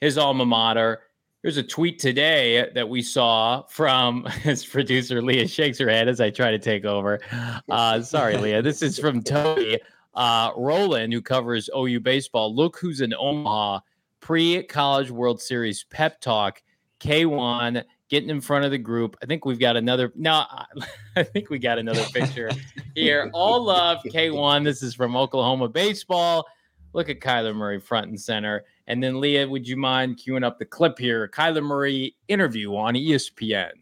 [0.00, 1.02] his alma mater.
[1.42, 6.20] There's a tweet today that we saw from his producer Leah shakes her head as
[6.20, 7.20] I try to take over.
[7.68, 8.62] Uh, sorry, Leah.
[8.62, 9.78] This is from Tony
[10.16, 12.54] uh, Rowland, who covers OU baseball.
[12.54, 13.80] Look who's in Omaha
[14.20, 16.62] pre-college World Series pep talk.
[16.98, 19.16] K1 getting in front of the group.
[19.22, 20.12] I think we've got another.
[20.16, 20.44] No,
[21.16, 22.50] I think we got another picture
[22.94, 23.30] here.
[23.34, 24.64] All love K1.
[24.64, 26.46] This is from Oklahoma baseball.
[26.92, 28.64] Look at Kyler Murray front and center.
[28.86, 31.28] And then Leah, would you mind queuing up the clip here?
[31.28, 33.72] Kyler Murray interview on ESPN.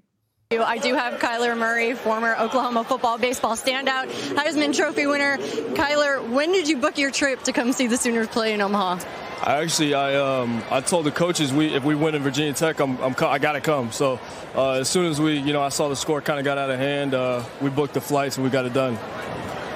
[0.50, 5.38] I do have Kyler Murray, former Oklahoma football baseball standout, Heisman Trophy winner.
[5.38, 9.04] Kyler, when did you book your trip to come see the Sooners play in Omaha?
[9.42, 12.78] I actually, I um, I told the coaches we if we win in Virginia Tech,
[12.78, 13.90] I'm, I'm I gotta come.
[13.90, 14.20] So
[14.54, 16.70] uh, as soon as we, you know, I saw the score kind of got out
[16.70, 18.98] of hand, uh, we booked the flights and we got it done.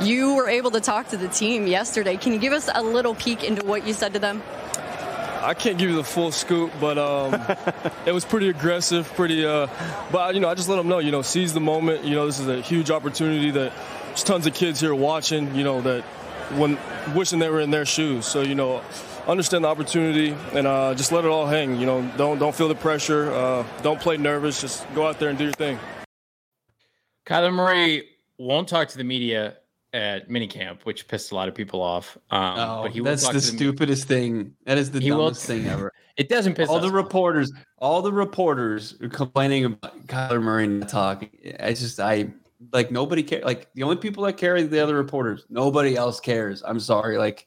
[0.00, 2.16] You were able to talk to the team yesterday.
[2.16, 4.42] Can you give us a little peek into what you said to them?
[5.40, 7.34] I can't give you the full scoop, but um,
[8.06, 9.44] it was pretty aggressive, pretty.
[9.44, 9.68] Uh,
[10.10, 12.04] but you know, I just let them know, you know, seize the moment.
[12.04, 13.72] You know, this is a huge opportunity that
[14.06, 15.54] there's tons of kids here watching.
[15.54, 16.02] You know that
[16.56, 16.78] when
[17.14, 18.26] wishing they were in their shoes.
[18.26, 18.82] So you know,
[19.26, 21.78] understand the opportunity and uh, just let it all hang.
[21.78, 23.32] You know, don't don't feel the pressure.
[23.32, 24.60] Uh, don't play nervous.
[24.60, 25.78] Just go out there and do your thing.
[27.26, 29.56] Kyler Murray won't talk to the media
[29.92, 32.16] at minicamp, which pissed a lot of people off.
[32.30, 34.54] Um, oh, but he that's the, stupidest thing.
[34.64, 35.92] That is the he dumbest thing ever.
[36.18, 37.52] It doesn't piss all the reporters.
[37.78, 41.30] All the reporters are complaining about Kyler Murray not talking.
[41.60, 42.32] I just I
[42.72, 43.40] like nobody care.
[43.44, 45.46] Like the only people that care are the other reporters.
[45.48, 46.64] Nobody else cares.
[46.66, 47.18] I'm sorry.
[47.18, 47.46] Like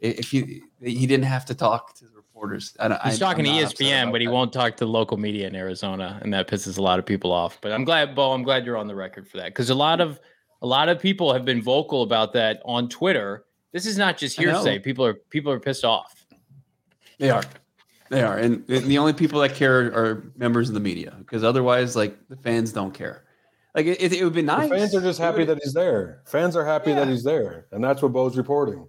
[0.00, 2.76] if you he didn't have to talk to the reporters.
[2.80, 4.32] I He's talking to ESPN, but he that.
[4.32, 7.60] won't talk to local media in Arizona, and that pisses a lot of people off.
[7.60, 8.32] But I'm glad, Bo.
[8.32, 10.18] I'm glad you're on the record for that because a lot of
[10.62, 13.44] a lot of people have been vocal about that on Twitter.
[13.72, 14.78] This is not just hearsay.
[14.78, 16.26] People are people are pissed off.
[17.18, 17.44] They are.
[18.08, 21.94] They are, and the only people that care are members of the media because otherwise,
[21.94, 23.24] like the fans don't care.
[23.72, 24.68] Like it, it, would be nice.
[24.68, 26.22] The fans are just happy that he's there.
[26.26, 26.96] Fans are happy yeah.
[26.96, 28.84] that he's there, and that's what Bo's reporting.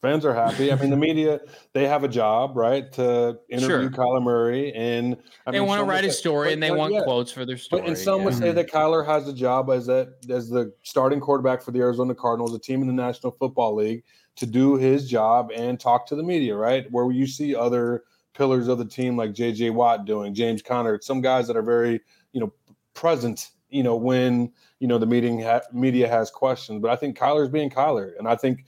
[0.00, 0.70] Fans are happy.
[0.70, 1.40] I mean, the media
[1.72, 3.90] they have a job, right, to interview sure.
[3.90, 7.02] Kyler Murray, and I they want to write a story, and they want yeah.
[7.02, 7.82] quotes for their story.
[7.82, 8.24] But, and some yeah.
[8.26, 11.80] would say that Kyler has a job as that as the starting quarterback for the
[11.80, 14.04] Arizona Cardinals, a team in the National Football League,
[14.36, 16.86] to do his job and talk to the media, right?
[16.92, 19.70] Where you see other pillars of the team like J.J.
[19.70, 22.00] Watt doing, James Conner, some guys that are very,
[22.32, 22.52] you know,
[22.94, 26.80] present, you know, when you know the meeting ha- media has questions.
[26.80, 28.64] But I think Kyler's being Kyler, and I think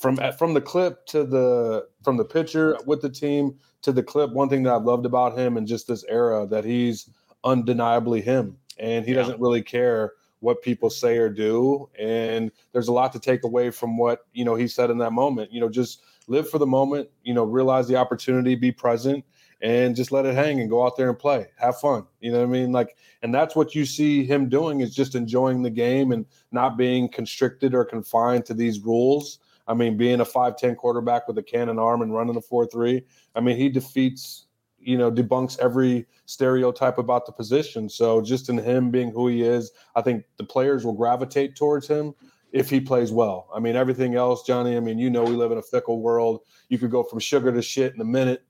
[0.00, 4.02] from uh, from the clip to the from the picture with the team to the
[4.02, 7.08] clip, one thing that I've loved about him and just this era that he's
[7.44, 9.18] undeniably him, and he yeah.
[9.18, 11.88] doesn't really care what people say or do.
[11.98, 15.12] And there's a lot to take away from what you know he said in that
[15.12, 15.52] moment.
[15.52, 17.10] You know, just live for the moment.
[17.22, 19.22] You know, realize the opportunity, be present,
[19.60, 22.06] and just let it hang and go out there and play, have fun.
[22.20, 22.72] You know what I mean?
[22.72, 26.78] Like, and that's what you see him doing is just enjoying the game and not
[26.78, 31.44] being constricted or confined to these rules I mean, being a 5'10 quarterback with a
[31.44, 33.02] cannon arm and running a 4 3,
[33.36, 34.46] I mean, he defeats,
[34.80, 37.88] you know, debunks every stereotype about the position.
[37.88, 41.86] So just in him being who he is, I think the players will gravitate towards
[41.86, 42.14] him
[42.52, 43.48] if he plays well.
[43.54, 46.40] I mean, everything else, Johnny, I mean, you know, we live in a fickle world.
[46.68, 48.42] You could go from sugar to shit in a minute.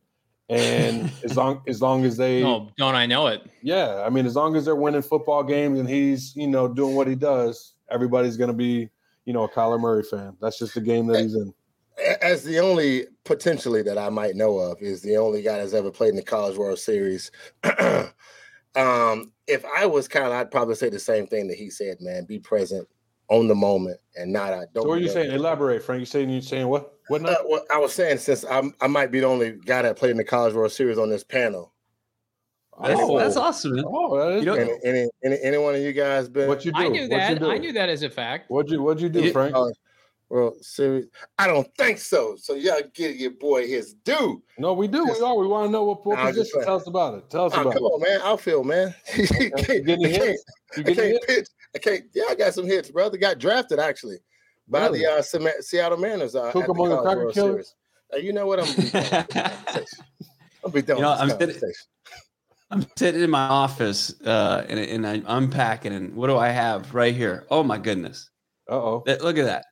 [0.48, 3.42] And as long as long as they Oh, don't I know it?
[3.62, 4.02] Yeah.
[4.06, 7.08] I mean, as long as they're winning football games and he's, you know, doing what
[7.08, 8.88] he does, everybody's gonna be
[9.30, 10.36] you know, a Kyler Murray fan.
[10.40, 11.54] That's just the game that he's in.
[12.20, 15.92] As the only potentially that I might know of is the only guy that's ever
[15.92, 17.30] played in the College World Series.
[18.74, 22.24] um, if I was Kyler, I'd probably say the same thing that he said, man.
[22.24, 22.88] Be present
[23.28, 24.82] on the moment and not I don't.
[24.82, 25.30] So what are you saying?
[25.30, 26.00] Elaborate, Frank.
[26.00, 26.92] You saying you saying what?
[27.06, 27.32] What not?
[27.32, 30.10] Uh, well, I was saying since I'm, I might be the only guy that played
[30.10, 31.72] in the College World Series on this panel.
[32.82, 33.76] That's, oh, that's awesome.
[33.76, 33.84] Man.
[33.86, 36.48] Oh, that is you know, any, any, any, any one of you guys been?
[36.48, 36.78] What you do?
[36.78, 37.42] I knew that.
[37.42, 38.50] I knew that as a fact.
[38.50, 39.54] What'd you What'd you do, Frank?
[39.54, 39.66] Uh,
[40.30, 41.06] well, serious.
[41.38, 42.36] I don't think so.
[42.36, 44.40] So y'all get your boy his due.
[44.58, 45.04] No, we do.
[45.06, 45.36] Just, we are.
[45.36, 46.62] We want to know what, what position.
[46.62, 47.28] Tell us about it.
[47.28, 47.84] Tell us oh, about come it.
[47.84, 48.20] Come on, man.
[48.22, 48.94] Outfield, man.
[49.12, 49.50] Okay.
[49.56, 51.48] I can't, I can't, I can't pitch.
[51.74, 52.04] I can't.
[52.14, 53.18] Yeah, I got some hits, brother.
[53.18, 54.18] Got drafted actually
[54.68, 55.00] by really?
[55.00, 56.36] the uh, Seattle Mariners.
[56.36, 57.74] Uh, Took him on the Cracker Killers.
[58.12, 58.60] Uh, you know what?
[58.60, 58.66] I'm.
[60.64, 60.98] I'll be done.
[60.98, 61.60] You know, I'm sitting,
[62.70, 66.94] I'm sitting in my office uh, and, and I'm unpacking, and what do I have
[66.94, 67.46] right here?
[67.50, 68.30] Oh my goodness!
[68.68, 69.04] Uh oh!
[69.06, 69.64] Look at that!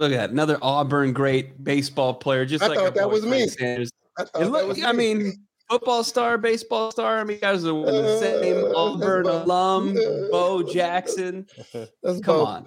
[0.00, 0.30] Look at that!
[0.30, 3.46] Another Auburn great baseball player, just I like thought that was me.
[3.46, 3.90] Sanders.
[4.34, 5.14] I, look, I me.
[5.14, 7.20] mean, football star, baseball star.
[7.20, 9.94] I mean, guys are the same uh, Auburn alum,
[10.30, 11.46] Bo Jackson.
[11.72, 12.44] Come Bo.
[12.44, 12.66] on!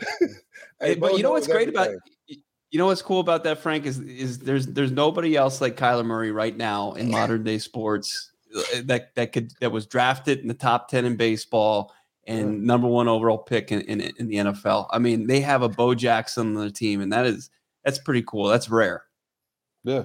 [0.80, 1.90] hey, but you know what's great about
[2.28, 6.06] you know what's cool about that, Frank, is is there's there's nobody else like Kyler
[6.06, 10.40] Murray right now in modern day sports uh, Uh, that that could that was drafted
[10.40, 11.94] in the top 10 in baseball
[12.26, 14.88] and number one overall pick in, in, in the NFL.
[14.92, 17.50] I mean, they have a Bo Jackson on the team, and that is
[17.84, 18.48] that's pretty cool.
[18.48, 19.04] That's rare.
[19.84, 20.04] Yeah.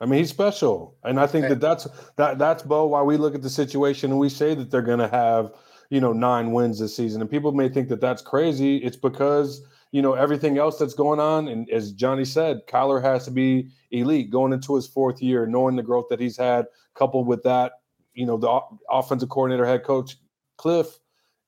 [0.00, 1.48] I mean, he's special, and I think eh.
[1.48, 2.86] that that's that that's Bo.
[2.86, 5.52] Why we look at the situation and we say that they're going to have
[5.90, 8.76] you know nine wins this season, and people may think that that's crazy.
[8.76, 13.24] It's because you know everything else that's going on, and as Johnny said, Kyler has
[13.24, 17.26] to be elite going into his fourth year, knowing the growth that he's had, coupled
[17.26, 17.72] with that,
[18.14, 20.16] you know, the offensive coordinator, head coach
[20.58, 20.98] Kliff.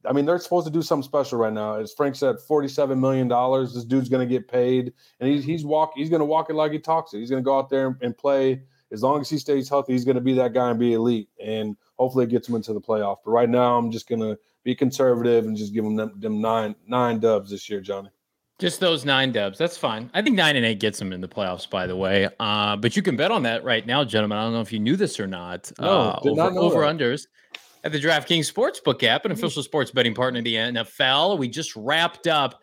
[0.06, 1.74] I mean, they're supposed to do something special right now.
[1.74, 3.74] As Frank said, forty-seven million dollars.
[3.74, 5.92] This dude's going to get paid, and he's he's walk.
[5.94, 7.18] He's going to walk it like he talks it.
[7.18, 8.62] He's going to go out there and, and play.
[8.92, 11.28] As long as he stays healthy, he's going to be that guy and be elite,
[11.38, 13.18] and hopefully it gets him into the playoff.
[13.24, 16.74] But right now, I'm just going to be conservative and just give them, them nine
[16.86, 18.08] nine dubs this year, Johnny.
[18.60, 19.56] Just those nine dubs.
[19.56, 20.10] That's fine.
[20.12, 22.28] I think nine and eight gets them in the playoffs, by the way.
[22.38, 24.36] Uh, but you can bet on that right now, gentlemen.
[24.36, 25.72] I don't know if you knew this or not.
[25.80, 27.26] No, uh, over, not over unders
[27.84, 31.38] at the DraftKings Sportsbook app, an official sports betting partner of the NFL.
[31.38, 32.60] We just wrapped up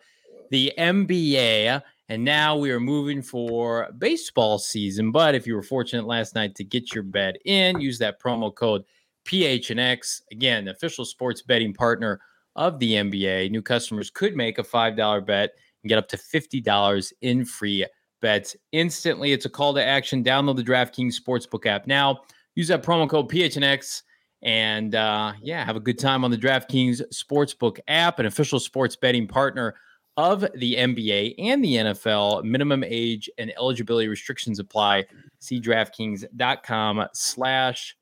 [0.50, 5.10] the NBA, and now we are moving for baseball season.
[5.10, 8.54] But if you were fortunate last night to get your bet in, use that promo
[8.54, 8.84] code
[9.24, 10.22] PHNX.
[10.30, 12.20] Again, official sports betting partner
[12.54, 13.50] of the NBA.
[13.50, 15.50] New customers could make a $5 bet
[15.82, 17.86] and get up to $50 in free
[18.20, 19.32] bets instantly.
[19.32, 20.24] It's a call to action.
[20.24, 22.20] Download the DraftKings Sportsbook app now.
[22.54, 24.02] Use that promo code PHNX
[24.42, 28.96] and uh, yeah, have a good time on the DraftKings Sportsbook app, an official sports
[28.96, 29.74] betting partner
[30.16, 32.44] of the NBA and the NFL.
[32.44, 35.04] Minimum age and eligibility restrictions apply.
[35.38, 37.96] See DraftKings.com slash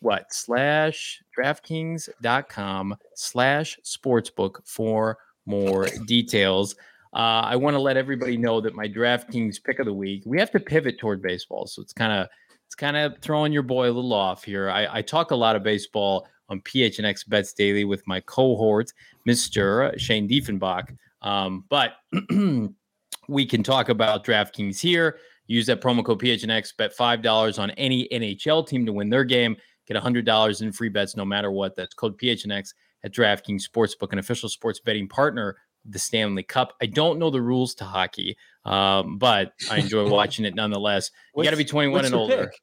[0.00, 6.74] what slash DraftKings.com slash sportsbook for more details.
[7.14, 10.22] Uh, I want to let everybody know that my DraftKings pick of the week.
[10.24, 12.28] We have to pivot toward baseball, so it's kind of
[12.66, 14.70] it's kind of throwing your boy a little off here.
[14.70, 18.92] I, I talk a lot of baseball on PHNX Bets Daily with my cohort,
[19.26, 20.96] Mister Shane Diefenbach.
[21.20, 21.96] Um, but
[23.28, 25.18] we can talk about DraftKings here.
[25.46, 29.56] Use that promo code PHNX, bet $5 on any NHL team to win their game.
[29.86, 31.74] Get $100 in free bets no matter what.
[31.76, 32.72] That's code PHNX
[33.04, 36.74] at DraftKings Sportsbook, an official sports betting partner the Stanley Cup.
[36.80, 41.10] I don't know the rules to hockey, um, but I enjoy watching it nonetheless.
[41.36, 42.46] You got to be 21 and older.
[42.46, 42.60] Pick?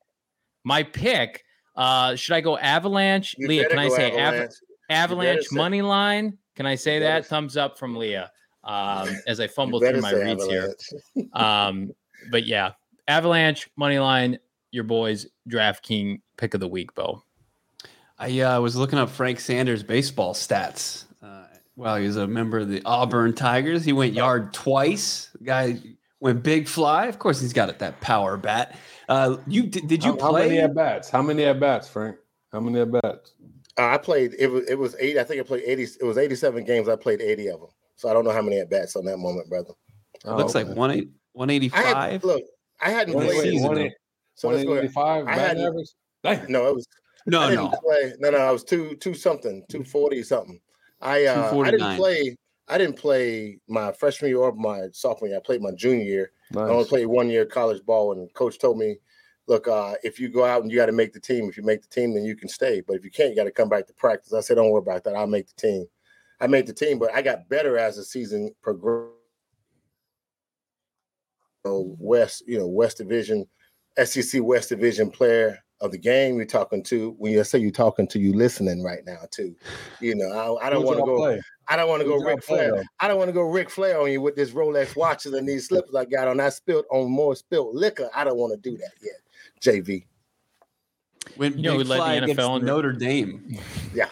[0.64, 1.44] My pick,
[1.76, 3.36] uh, should I go Avalanche?
[3.38, 4.54] You Leah, can I say Avalanche, Avalanche.
[4.90, 6.38] Avalanche money line?
[6.56, 7.26] Can I say that?
[7.26, 8.32] say- Thumbs up from Leah
[8.64, 10.74] um, as I fumble through my reads here.
[11.34, 11.92] Um,
[12.32, 12.72] but yeah,
[13.08, 14.40] Avalanche money line.
[14.72, 17.24] Your boys DraftKings pick of the week, Bo.
[18.20, 21.06] I uh, was looking up Frank Sanders' baseball stats.
[21.24, 21.46] Uh,
[21.76, 25.30] while he was a member of the Auburn Tigers, he went yard twice.
[25.40, 25.80] The guy
[26.20, 27.08] went big fly.
[27.08, 28.78] Of course, he's got it that power bat.
[29.08, 31.10] Uh, you did, did you how, how many at bats?
[31.10, 32.18] How many at bats, Frank?
[32.52, 33.34] How many at bats?
[33.78, 34.36] Uh, I played.
[34.38, 34.68] It was.
[34.70, 35.18] It was eight.
[35.18, 35.84] I think I played eighty.
[35.84, 36.90] It was eighty-seven games.
[36.90, 37.70] I played eighty of them.
[37.96, 39.74] So I don't know how many at bats on that moment, brother.
[40.26, 42.44] It looks like one eight one eighty I had look.
[42.82, 43.42] I hadn't One played.
[43.42, 43.76] season, it.
[43.76, 43.90] though.
[44.36, 44.72] So let's go.
[44.72, 44.94] ahead.
[44.94, 45.90] 185 I average.
[46.24, 46.52] Dang.
[46.52, 46.88] No, it was.
[47.26, 47.80] No, I didn't no.
[47.84, 48.14] play.
[48.20, 50.60] No, no, I was two two something, two forty something.
[51.02, 52.36] I uh, I didn't play.
[52.68, 55.38] I didn't play my freshman year or my sophomore year.
[55.38, 56.32] I played my junior year.
[56.56, 58.98] I only played one year college ball, and coach told me,
[59.48, 61.50] "Look, uh, if you go out and you got to make the team.
[61.50, 62.82] If you make the team, then you can stay.
[62.82, 64.82] But if you can't, you got to come back to practice." I said, "Don't worry
[64.82, 65.16] about that.
[65.16, 65.86] I'll make the team."
[66.42, 69.14] I made the team, but I got better as the season progressed.
[71.66, 73.46] So West, you know, West Division,
[74.02, 76.36] SEC West Division player of the game.
[76.38, 79.56] You're talking to when you say you're talking to you listening right now too.
[80.02, 81.18] You know, I, I don't want to go.
[81.18, 81.42] play?
[81.68, 82.72] I don't want to go Who's y'all Ric play, Flair.
[82.76, 82.84] though?
[83.00, 85.68] I don't want to go Ric Flair on you with this Rolex watches and these
[85.68, 86.40] slippers I got on.
[86.40, 88.10] I spilled on more spilled liquor.
[88.16, 89.16] I don't want to do that yet.
[89.86, 90.06] JV.
[91.36, 93.60] When You know Big who led the Fly NFL against in- Notre Dame.
[93.94, 94.10] Yeah.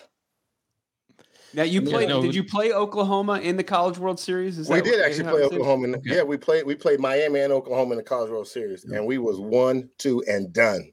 [1.54, 2.10] Now you Yeah, played.
[2.10, 4.60] no, did you play Oklahoma in the College World Series?
[4.60, 5.42] Is We that did actually play?
[5.44, 5.88] Oklahoma.
[5.88, 6.16] In, Okay.
[6.18, 9.18] Yeah, we played we played Miami and Oklahoma in the College World Series, and we
[9.18, 10.92] was one, two, and done.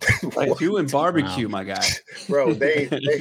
[0.58, 1.84] Two and barbecue, my guy.
[2.28, 3.20] Bro, they they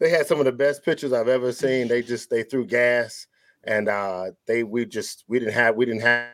[0.00, 1.88] they had some of the best pitchers I've ever seen.
[1.88, 3.26] They just they threw gas,
[3.64, 6.28] and uh they we just we didn't have we didn't have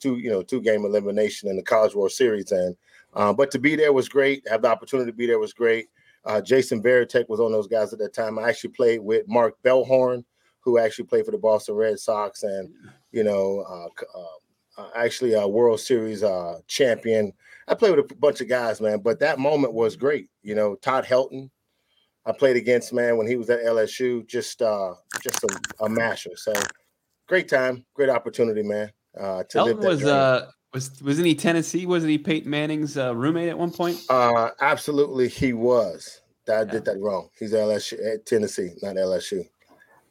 [0.00, 2.76] two you know two game elimination in the College World Series, and
[3.14, 4.46] uh, but to be there was great.
[4.48, 5.88] Have the opportunity to be there was great.
[6.24, 8.38] Uh, Jason Varitek was on those guys at that time.
[8.38, 10.24] I actually played with Mark Bellhorn,
[10.60, 12.70] who actually played for the Boston Red Sox, and
[13.12, 14.38] you know, uh, uh,
[14.94, 17.32] actually a World Series uh, champion.
[17.68, 19.00] I played with a bunch of guys, man.
[19.00, 20.28] But that moment was great.
[20.42, 21.50] You know, Todd Helton.
[22.26, 24.26] I played against man when he was at LSU.
[24.26, 26.36] Just uh, just a, a masher.
[26.36, 26.52] So
[27.26, 28.92] great time, great opportunity, man.
[29.18, 30.14] Uh, to live that was dream.
[30.14, 30.40] uh
[30.72, 31.86] was wasn't he Tennessee?
[31.86, 33.98] Wasn't he Peyton Manning's uh, roommate at one point?
[34.08, 36.20] Uh, absolutely, he was.
[36.48, 37.28] I did that wrong.
[37.38, 39.44] He's LSU at Tennessee, not LSU.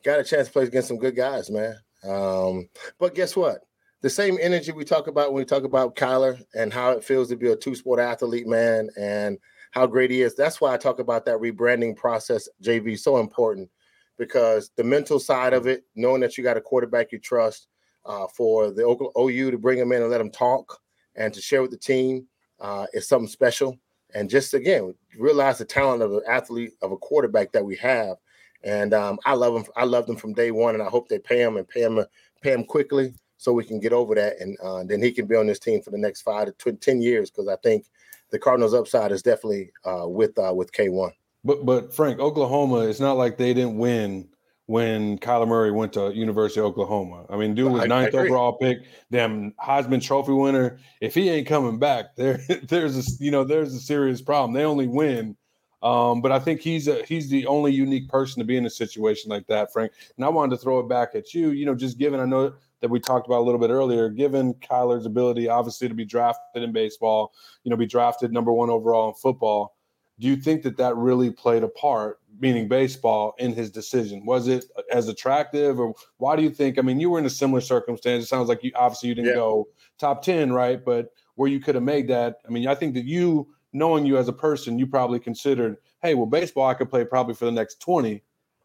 [0.04, 1.76] Got a chance to play against some good guys, man.
[2.04, 3.62] Um, but guess what?
[4.02, 7.28] The same energy we talk about when we talk about Kyler and how it feels
[7.30, 9.38] to be a two-sport athlete, man, and
[9.72, 10.36] how great he is.
[10.36, 13.70] That's why I talk about that rebranding process, JV, so important
[14.18, 17.68] because the mental side of it, knowing that you got a quarterback you trust,
[18.06, 20.80] uh, for the OU to bring him in and let him talk
[21.16, 22.26] and to share with the team
[22.62, 23.78] uh, is something special.
[24.16, 28.16] And just again, realize the talent of an athlete of a quarterback that we have.
[28.64, 29.66] And um, I love him.
[29.76, 32.04] I loved him from day one, and I hope they pay him and pay him
[32.42, 35.36] pay him quickly so we can get over that, and uh, then he can be
[35.36, 37.32] on this team for the next five to ten years.
[37.32, 37.86] Because I think
[38.32, 41.14] the Cardinals' upside is definitely uh, with uh, with K one.
[41.46, 44.28] But but Frank, Oklahoma, it's not like they didn't win
[44.66, 47.26] when Kyler Murray went to University of Oklahoma.
[47.30, 48.80] I mean, dude was ninth overall pick,
[49.10, 50.78] damn Heisman Trophy winner.
[51.00, 54.54] If he ain't coming back, there there's a you know there's a serious problem.
[54.54, 55.38] They only win.
[55.82, 58.70] Um, but I think he's a he's the only unique person to be in a
[58.70, 59.94] situation like that, Frank.
[60.18, 61.52] And I wanted to throw it back at you.
[61.52, 64.54] You know, just given I know that we talked about a little bit earlier, given
[64.56, 69.10] Kyler's ability, obviously, to be drafted in baseball, you know, be drafted number one overall
[69.10, 69.76] in football
[70.20, 74.26] do you think that that really played a part meaning baseball in his decision?
[74.26, 77.30] Was it as attractive or why do you think i mean you were in a
[77.30, 78.26] similar circumstance.
[78.26, 79.36] It sounds like you obviously you didn't Yeah.
[79.36, 79.68] go
[79.98, 80.84] top 10 right?
[80.84, 84.18] But where you could have made that i mean i think that you knowing you
[84.18, 87.52] as a person you probably considered hey well baseball i could play probably for the
[87.52, 88.22] next 20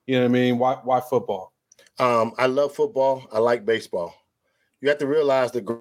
[0.06, 0.58] you know what i mean?
[0.58, 1.53] Why why football
[1.98, 3.26] Um, I love football.
[3.32, 4.14] I like baseball.
[4.80, 5.76] You have to realize the gr-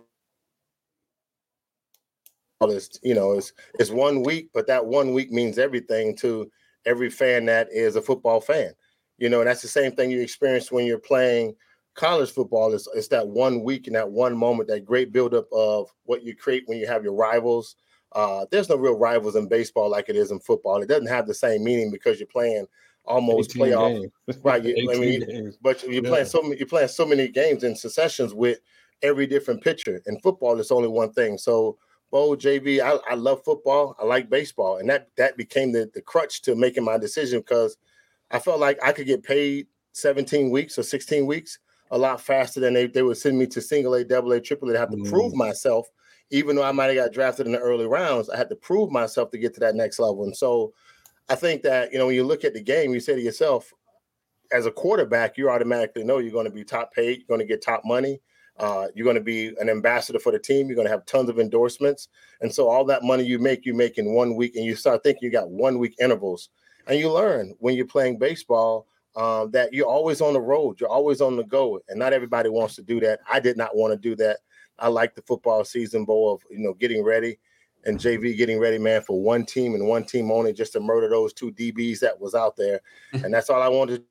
[2.69, 6.49] is you know it's it's one week, but that one week means everything to
[6.85, 8.71] every fan that is a football fan.
[9.17, 11.55] You know, and that's the same thing you experience when you're playing
[11.95, 12.73] college football.
[12.73, 16.35] It's, it's that one week and that one moment, that great buildup of what you
[16.35, 17.75] create when you have your rivals.
[18.13, 20.81] Uh, there's no real rivals in baseball like it is in football.
[20.81, 22.65] It doesn't have the same meaning because you're playing
[23.05, 24.39] almost 18 playoff games.
[24.43, 24.63] right.
[24.63, 26.09] You, I mean, but you're Yeah.
[26.09, 28.59] playing so many, you're playing so many games in successions with
[29.01, 30.01] every different pitcher.
[30.05, 31.37] In football, it's only one thing.
[31.37, 31.77] So,
[32.11, 33.95] Bo, JV, I, I love football.
[33.99, 37.77] I like baseball, and that that became the the crutch to making my decision because
[38.31, 41.59] I felt like I could get paid 17 weeks or 16 weeks
[41.91, 44.69] a lot faster than they, they would send me to single A, double A, triple
[44.71, 44.75] A.
[44.75, 45.09] I have to mm.
[45.09, 45.87] prove myself,
[46.31, 48.29] even though I might have got drafted in the early rounds.
[48.29, 50.23] I had to prove myself to get to that next level.
[50.23, 50.73] And so
[51.29, 53.71] I think that, you know, when you look at the game, you say to yourself,
[54.51, 57.45] as a quarterback, you automatically know you're going to be top paid, you're going to
[57.45, 58.21] get top money.
[58.59, 60.67] Uh, you're going to be an ambassador for the team.
[60.67, 62.09] You're going to have tons of endorsements.
[62.41, 65.01] And so all that money you make, you make in one week, and you start
[65.03, 66.49] thinking you got one week intervals.
[66.85, 70.89] And you learn when you're playing baseball um, that you're always on the road, you're
[70.89, 73.19] always on the go, and not everybody wants to do that.
[73.29, 74.39] I did not want to do that.
[74.79, 77.37] I like the football season, bowl of you know getting ready,
[77.85, 81.09] and JV getting ready, man, for one team and one team only, just to murder
[81.09, 82.81] those two DBs that was out there,
[83.13, 84.03] and that's all I wanted.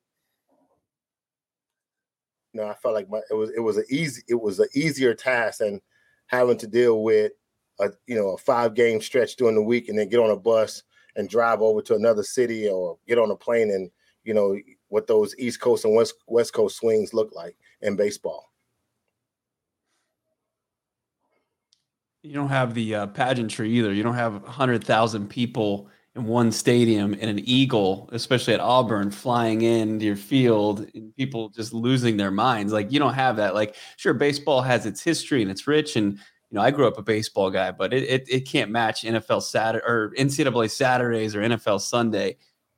[2.53, 4.67] You know, I felt like my it was it was an easy it was an
[4.75, 5.81] easier task than
[6.27, 7.31] having to deal with
[7.79, 10.35] a you know a five game stretch during the week and then get on a
[10.35, 10.83] bus
[11.15, 13.89] and drive over to another city or get on a plane and
[14.23, 14.57] you know
[14.89, 18.52] what those East Coast and West West Coast swings look like in baseball.
[22.23, 23.93] You don't have the uh, pageantry either.
[23.93, 29.11] You don't have hundred thousand people in one stadium and an eagle, especially at Auburn,
[29.11, 32.71] flying into your field and people just losing their minds.
[32.71, 33.55] Like you don't have that.
[33.55, 36.99] Like sure, baseball has its history and it's rich and you know, I grew up
[36.99, 41.41] a baseball guy, but it, it, it can't match NFL Saturday or NCAA Saturdays or
[41.41, 42.37] NFL Sunday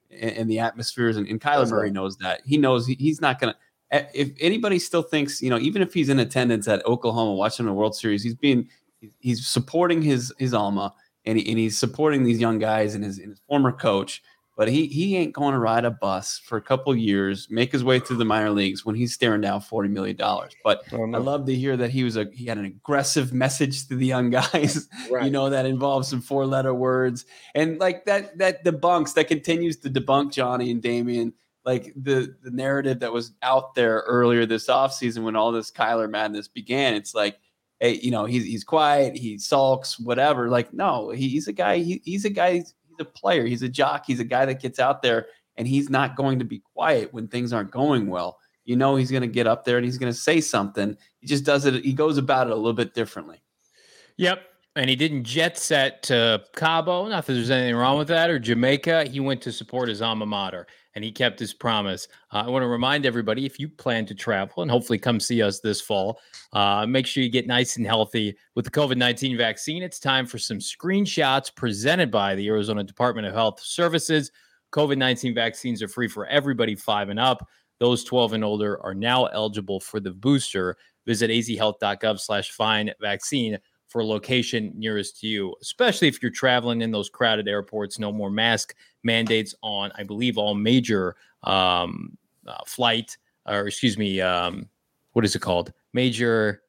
[0.10, 1.18] and, the atmospheres.
[1.18, 2.40] And, and Kyler Murray knows that.
[2.46, 4.08] He knows he, he's not going to.
[4.14, 7.74] If anybody still thinks, you know, even if he's in attendance at Oklahoma watching the
[7.74, 8.70] World Series, he's being
[9.20, 10.94] he's supporting his his alma
[11.26, 14.22] and, he, and he's supporting these young guys and his, and his former coach
[14.56, 17.84] but he he ain't going to ride a bus for a couple years, make his
[17.84, 20.54] way through the minor leagues when he's staring down forty million dollars.
[20.64, 21.18] But oh, no.
[21.18, 24.06] I love to hear that he was a he had an aggressive message to the
[24.06, 25.26] young guys, right.
[25.26, 29.78] you know, that involves some four letter words and like that that debunks that continues
[29.78, 31.34] to debunk Johnny and Damien.
[31.66, 36.10] Like the the narrative that was out there earlier this offseason when all this Kyler
[36.10, 37.40] madness began, it's like
[37.82, 40.50] Eh, you know, he's he's quiet, he sulks, whatever.
[40.50, 43.46] Like, no, he's a guy, he, he's a guy he's a player.
[43.46, 44.06] He's a jock.
[44.06, 47.28] He's a guy that gets out there and he's not going to be quiet when
[47.28, 48.40] things aren't going well.
[48.66, 50.98] You know, he's going to get up there and he's going to say something.
[51.20, 51.86] He just does it.
[51.86, 53.44] He goes about it a little bit differently.
[54.18, 54.40] Yep.
[54.78, 57.08] And he didn't jet set to Cabo.
[57.08, 59.06] Not that there's anything wrong with that or Jamaica.
[59.06, 62.08] He went to support his alma mater and he kept his promise.
[62.34, 65.42] Uh, I want to remind everybody if you plan to travel and hopefully come see
[65.42, 66.20] us this fall,
[66.54, 69.84] uh, make sure you get nice and healthy with the COVID 19 vaccine.
[69.84, 74.32] It's time for some screenshots presented by the Arizona Department of Health Services.
[74.74, 77.48] COVID 19 vaccines are free for everybody five and up.
[77.80, 80.78] Those 12 and older are now eligible for the booster.
[81.06, 83.58] Visit azhealth.gov slash find vaccine
[83.96, 87.98] for location nearest to you, especially if you're traveling in those crowded airports.
[87.98, 93.16] No more mask mandates on, I believe, all major um, uh, flight,
[93.46, 94.68] or excuse me, um,
[95.14, 95.72] what is it called?
[95.94, 96.64] Major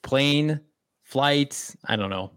[0.00, 0.58] plane
[1.02, 1.76] flights.
[1.84, 2.30] I don't know.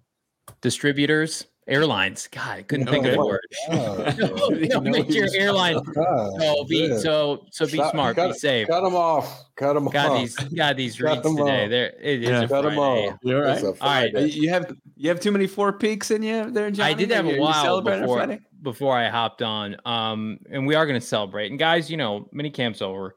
[0.59, 2.27] Distributors airlines.
[2.31, 3.47] God, I couldn't no, think of the word.
[3.69, 5.79] no, no, make your airline.
[5.93, 8.15] So be so so be Stop, smart.
[8.15, 8.67] Cut, be safe.
[8.67, 9.45] Cut them off.
[9.55, 10.19] Cut them got off.
[10.19, 11.67] These, got these reads today.
[11.67, 12.29] There it is.
[12.29, 12.47] Yeah.
[12.47, 13.17] Cut them off.
[13.23, 13.63] You're right.
[13.63, 14.13] All right.
[14.13, 16.91] You have you have too many four peaks in you there, Johnny?
[16.91, 19.77] I did have a while before before I hopped on.
[19.85, 21.49] Um, and we are going to celebrate.
[21.49, 23.15] And guys, you know, mini camp's over.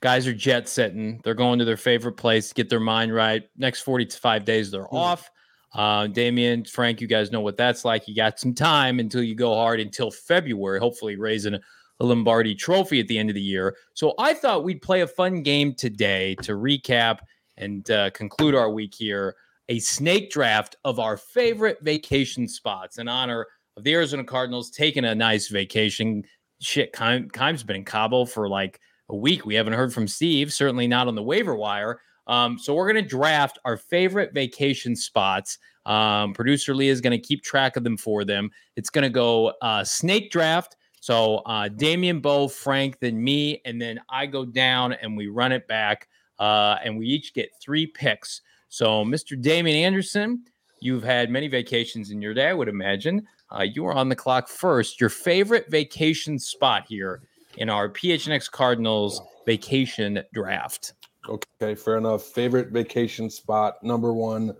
[0.00, 1.20] Guys are jet setting.
[1.24, 3.42] They're going to their favorite place, get their mind right.
[3.56, 4.96] Next 45 days, they're hmm.
[4.96, 5.30] off.
[5.74, 8.06] Uh, Damien, Frank, you guys know what that's like.
[8.06, 11.60] You got some time until you go hard until February, hopefully raising a,
[12.00, 13.76] Lombardi trophy at the end of the year.
[13.94, 17.20] So I thought we'd play a fun game today to recap
[17.56, 19.36] and uh, conclude our week here.
[19.68, 23.46] A snake draft of our favorite vacation spots in honor
[23.76, 26.24] of the Arizona Cardinals taking a nice vacation.
[26.60, 29.46] Shit, Keim, Keim's been in Cabo for like a week.
[29.46, 32.00] We haven't heard from Steve, certainly not on the waiver wire.
[32.26, 35.58] Um, so we're going to draft our favorite vacation spots.
[35.86, 38.50] Um, Producer Leah is going to keep track of them for them.
[38.76, 40.76] It's going to go uh, snake draft.
[41.00, 45.52] So uh, Damien, Bo, Frank, then me, and then I go down and we run
[45.52, 46.08] it back,
[46.38, 48.40] uh, and we each get three picks.
[48.70, 49.38] So Mr.
[49.40, 50.44] Damien Anderson,
[50.80, 53.26] you've had many vacations in your day, I would imagine.
[53.54, 54.98] Uh, you are on the clock first.
[54.98, 57.20] Your favorite vacation spot here
[57.58, 60.94] in our PHNX Cardinals vacation draft.
[61.28, 62.22] Okay, fair enough.
[62.22, 64.54] Favorite vacation spot number one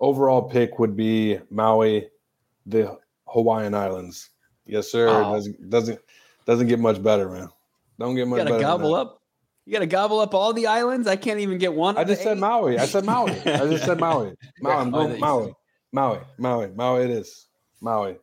[0.00, 2.08] overall pick would be Maui,
[2.64, 4.30] the Hawaiian Islands.
[4.66, 5.08] Yes, sir.
[5.08, 5.34] Oh.
[5.34, 6.00] Doesn't doesn't
[6.46, 7.48] doesn't get much better, man.
[7.98, 8.62] Don't get much you gotta better.
[8.62, 9.22] Gobble up.
[9.64, 11.08] You got to gobble up all the islands.
[11.08, 11.96] I can't even get one.
[11.96, 12.40] I just said eight.
[12.40, 12.78] Maui.
[12.78, 13.32] I said Maui.
[13.32, 14.32] I just said Maui.
[14.60, 14.90] Maui.
[14.90, 15.18] Maui.
[15.18, 15.54] Maui.
[15.92, 16.20] Maui.
[16.38, 16.68] Maui.
[16.68, 17.04] Maui.
[17.04, 17.48] It is
[17.80, 18.16] Maui.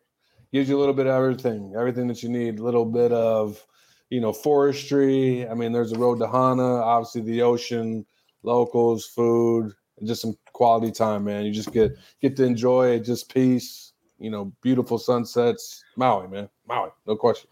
[0.53, 2.59] Gives you a little bit of everything, everything that you need.
[2.59, 3.65] A little bit of,
[4.13, 5.47] you know, forestry.
[5.49, 6.81] I mean, there's a road to Hana.
[6.83, 8.05] Obviously, the ocean,
[8.43, 11.45] locals, food, and just some quality time, man.
[11.45, 13.93] You just get get to enjoy it, just peace.
[14.19, 15.83] You know, beautiful sunsets.
[15.97, 16.47] Maui, man.
[16.67, 16.91] Maui.
[17.07, 17.49] No question.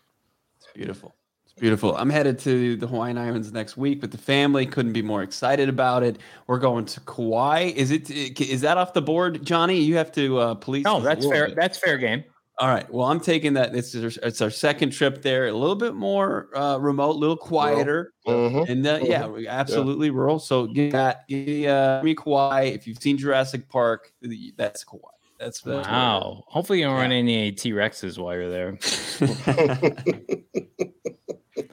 [0.58, 1.16] It's beautiful.
[1.46, 1.98] It's beautiful.
[1.98, 4.68] I'm headed to the Hawaiian Islands next week with the family.
[4.68, 6.20] Couldn't be more excited about it.
[6.46, 7.74] We're going to Kauai.
[7.76, 8.12] Is it?
[8.12, 9.80] Is that off the board, Johnny?
[9.80, 10.86] You have to uh, police.
[10.86, 11.48] No, that's fair.
[11.48, 11.56] Bit.
[11.56, 12.24] That's fair game.
[12.62, 12.88] All right.
[12.94, 13.76] Well, I'm taking that.
[13.76, 15.48] It's it's our second trip there.
[15.48, 18.72] A little bit more uh, remote, a little quieter, mm-hmm.
[18.72, 19.48] and uh, yeah, mm-hmm.
[19.48, 20.14] absolutely yeah.
[20.14, 20.38] rural.
[20.38, 21.28] So get that.
[21.28, 22.66] Give me, uh, me Kauai.
[22.66, 24.14] If you've seen Jurassic Park,
[24.58, 25.10] that's Kauai.
[25.40, 26.44] That's wow.
[26.46, 27.02] Hopefully, you don't yeah.
[27.02, 28.78] run any T Rexes while you're there.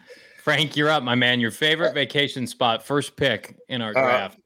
[0.42, 1.38] Frank, you're up, my man.
[1.38, 4.38] Your favorite vacation spot, first pick in our uh, draft.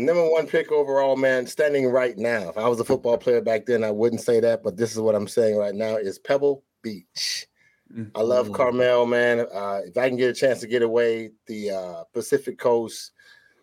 [0.00, 2.48] Number one pick overall, man, standing right now.
[2.48, 4.98] If I was a football player back then, I wouldn't say that, but this is
[4.98, 7.46] what I'm saying right now is Pebble Beach.
[7.92, 8.16] Mm-hmm.
[8.16, 8.54] I love mm.
[8.54, 9.40] Carmel, man.
[9.40, 13.12] Uh, if I can get a chance to get away, the uh, Pacific Coast,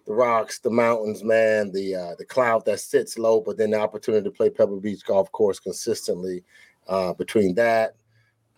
[0.05, 3.79] the rocks, the mountains, man, the uh, the cloud that sits low, but then the
[3.79, 6.43] opportunity to play Pebble Beach golf course consistently.
[6.88, 7.95] Uh, between that,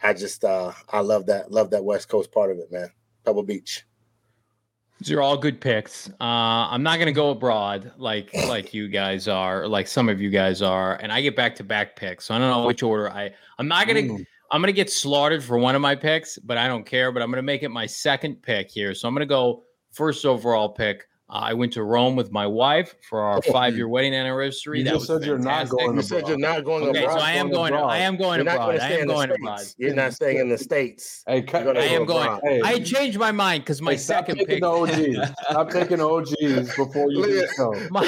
[0.04, 2.90] I just uh, I love that love that West Coast part of it, man.
[3.24, 3.86] Pebble Beach.
[5.00, 6.10] These are all good picks.
[6.20, 10.20] Uh, I'm not going to go abroad like like you guys are, like some of
[10.20, 12.26] you guys are, and I get back to back picks.
[12.26, 13.32] So I don't know which order I.
[13.58, 14.14] I'm not going to.
[14.14, 14.26] Mm.
[14.52, 17.12] I'm going to get slaughtered for one of my picks, but I don't care.
[17.12, 18.94] But I'm going to make it my second pick here.
[18.94, 21.08] So I'm going to go first overall pick.
[21.30, 24.80] Uh, I went to Rome with my wife for our five-year wedding anniversary.
[24.80, 25.28] You that just said fantastic.
[25.28, 25.96] you're not going.
[25.96, 26.84] You said you're not going.
[26.86, 27.20] Okay, abroad.
[27.20, 27.74] so I am going.
[27.74, 27.88] Abroad.
[27.88, 28.80] I am going you're abroad.
[28.80, 29.62] I am going abroad.
[29.78, 31.24] You're not staying in the states.
[31.28, 32.40] Hey, cut, I am going.
[32.44, 32.62] Hey.
[32.64, 34.64] I changed my mind because my hey, second stop pick.
[34.64, 35.32] OGs.
[35.50, 37.74] Stop taking OGs before you do so.
[37.92, 38.08] My,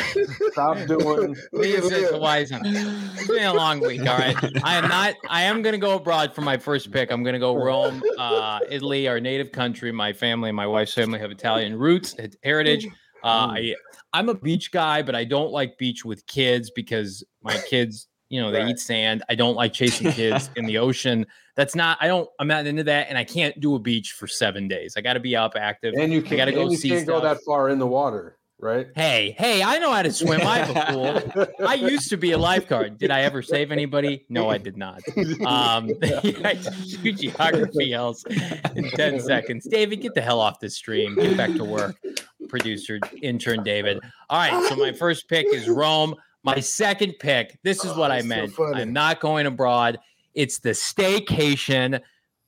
[0.52, 1.36] stop doing.
[1.52, 2.62] Leah says the wise one.
[2.66, 4.02] It's been a long week.
[4.02, 5.14] All right, I am not.
[5.30, 7.12] I am going to go abroad for my first pick.
[7.12, 9.92] I'm going to go Rome, uh, Italy, our native country.
[9.92, 12.88] My family, and my wife's family have Italian roots, heritage.
[13.24, 13.74] Uh, mm.
[13.74, 13.76] I
[14.14, 18.42] I'm a beach guy, but I don't like beach with kids because my kids, you
[18.42, 18.70] know, they right.
[18.70, 19.24] eat sand.
[19.30, 21.26] I don't like chasing kids in the ocean.
[21.56, 21.98] That's not.
[22.02, 22.30] I don't.
[22.40, 24.96] I'm not into that, and I can't do a beach for seven days.
[24.98, 25.94] I got to be up active.
[25.98, 26.90] And you, can, got to go see.
[26.90, 27.22] Can't stuff.
[27.22, 28.88] go that far in the water right?
[28.96, 30.42] Hey, hey, I know how to swim.
[30.42, 31.68] I have a pool.
[31.68, 32.98] I used to be a lifeguard.
[32.98, 34.26] Did I ever save anybody?
[34.30, 35.02] No, I did not.
[35.42, 36.60] Um, I
[37.02, 38.24] do geography else
[38.76, 39.68] in 10 seconds.
[39.70, 41.16] David, get the hell off this stream.
[41.16, 41.96] Get back to work.
[42.52, 44.00] Producer, intern David.
[44.30, 46.16] All right, so my first pick is Rome.
[46.44, 48.54] My second pick, this is oh, what I meant.
[48.54, 50.00] So I'm not going abroad.
[50.36, 52.00] It's the staycation.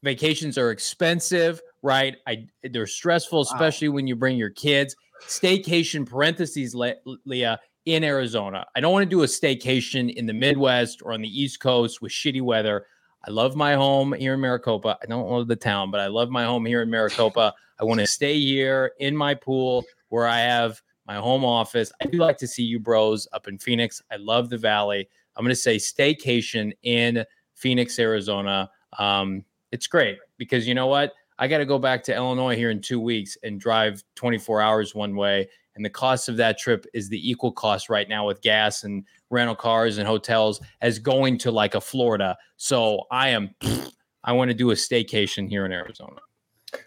[0.04, 2.18] Vacations are expensive, right?
[2.28, 3.96] I they're stressful, especially wow.
[3.96, 4.96] when you bring your kids
[5.28, 6.96] staycation parentheses Le-
[7.26, 11.22] leah in arizona i don't want to do a staycation in the midwest or on
[11.22, 12.86] the east coast with shitty weather
[13.26, 16.30] i love my home here in maricopa i don't love the town but i love
[16.30, 20.40] my home here in maricopa i want to stay here in my pool where i
[20.40, 24.16] have my home office i do like to see you bros up in phoenix i
[24.16, 27.24] love the valley i'm going to say staycation in
[27.56, 28.70] phoenix arizona
[29.00, 32.70] um, it's great because you know what I got to go back to Illinois here
[32.70, 35.50] in two weeks and drive 24 hours one way.
[35.76, 39.04] And the cost of that trip is the equal cost right now with gas and
[39.32, 42.38] rental cars and hotels as going to like a Florida.
[42.58, 43.56] So I am,
[44.24, 46.20] I want to do a staycation here in Arizona.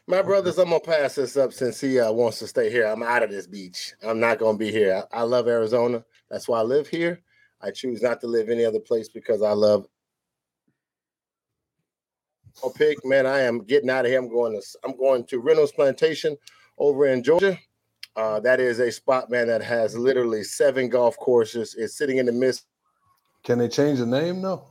[0.07, 2.87] My brothers, I'm gonna pass this up since he uh, wants to stay here.
[2.87, 3.95] I'm out of this beach.
[4.03, 5.05] I'm not gonna be here.
[5.13, 6.05] I, I love Arizona.
[6.31, 7.23] That's why I live here.
[7.61, 9.87] I choose not to live any other place because I love
[12.63, 13.27] I'll pick, man.
[13.27, 14.19] I am getting out of here.
[14.19, 16.37] I'm going to I'm going to Reynolds Plantation
[16.79, 17.59] over in Georgia.
[18.17, 21.75] Uh, that is a spot, man, that has literally seven golf courses.
[21.77, 22.65] It's sitting in the midst.
[23.47, 24.43] Can they change the name?
[24.43, 24.65] No.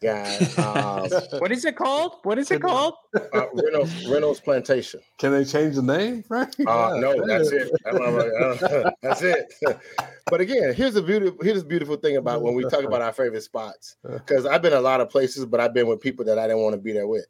[0.00, 0.24] Yeah.
[0.56, 1.08] Um,
[1.38, 2.14] what is it called?
[2.24, 2.94] What is it called?
[3.14, 4.98] Uh, Reynolds, Reynolds Plantation.
[5.18, 6.24] Can they change the name?
[6.28, 6.52] Right?
[6.66, 7.70] Uh, no, that's it.
[7.86, 9.54] Uh, that's it.
[10.26, 13.12] but again, here's the beautiful here's the beautiful thing about when we talk about our
[13.12, 13.94] favorite spots.
[14.02, 16.62] Because I've been a lot of places, but I've been with people that I didn't
[16.62, 17.26] want to be there with.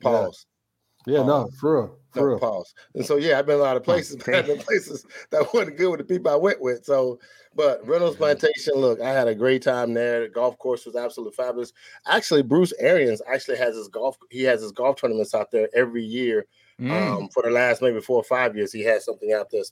[0.00, 0.46] Pause.
[1.06, 1.98] Yeah, yeah no, for real.
[2.10, 2.38] For no, real.
[2.38, 2.74] pause.
[2.94, 5.76] And so yeah, I've been a lot of places, but I've been places that wasn't
[5.76, 6.84] good with the people I went with.
[6.84, 7.18] So,
[7.54, 10.22] but Reynolds Plantation, look, I had a great time there.
[10.22, 11.72] The golf course was absolutely fabulous.
[12.06, 14.18] Actually, Bruce Arians actually has his golf.
[14.30, 16.46] He has his golf tournaments out there every year.
[16.80, 16.90] Mm.
[16.90, 19.62] Um, for the last maybe four or five years, he has something out there.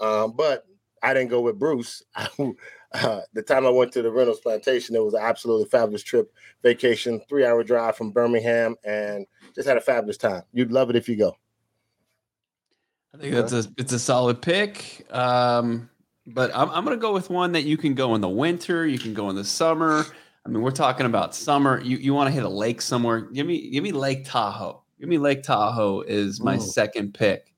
[0.00, 0.66] Um, but
[1.02, 2.02] I didn't go with Bruce.
[2.94, 6.32] uh, the time I went to the Reynolds Plantation, it was an absolutely fabulous trip,
[6.62, 10.42] vacation, three hour drive from Birmingham, and just had a fabulous time.
[10.52, 11.36] You'd love it if you go.
[13.14, 15.06] I think that's a it's a solid pick.
[15.10, 15.90] Um,
[16.26, 18.98] but I'm I'm gonna go with one that you can go in the winter, you
[18.98, 20.04] can go in the summer.
[20.44, 21.80] I mean, we're talking about summer.
[21.80, 23.20] You you want to hit a lake somewhere?
[23.20, 24.82] Give me give me Lake Tahoe.
[24.98, 26.60] Give me Lake Tahoe is my Ooh.
[26.60, 27.51] second pick.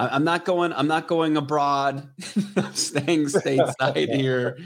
[0.00, 0.72] I, am not going.
[0.72, 2.08] I'm not going abroad.
[2.56, 4.58] I'm staying stateside here.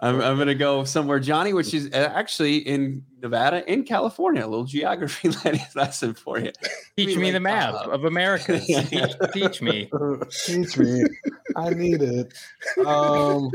[0.00, 4.44] I'm, I'm going to go somewhere, Johnny, which is uh, actually in Nevada, in California.
[4.44, 5.28] A little geography
[5.74, 6.52] lesson for you.
[6.96, 8.58] Teach me like, the map uh, of America.
[8.60, 8.90] teach,
[9.32, 9.90] teach, me.
[10.44, 11.04] teach me.
[11.54, 12.32] I need it.
[12.84, 13.50] Um,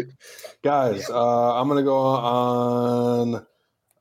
[0.63, 3.45] guys, uh, I'm going to go on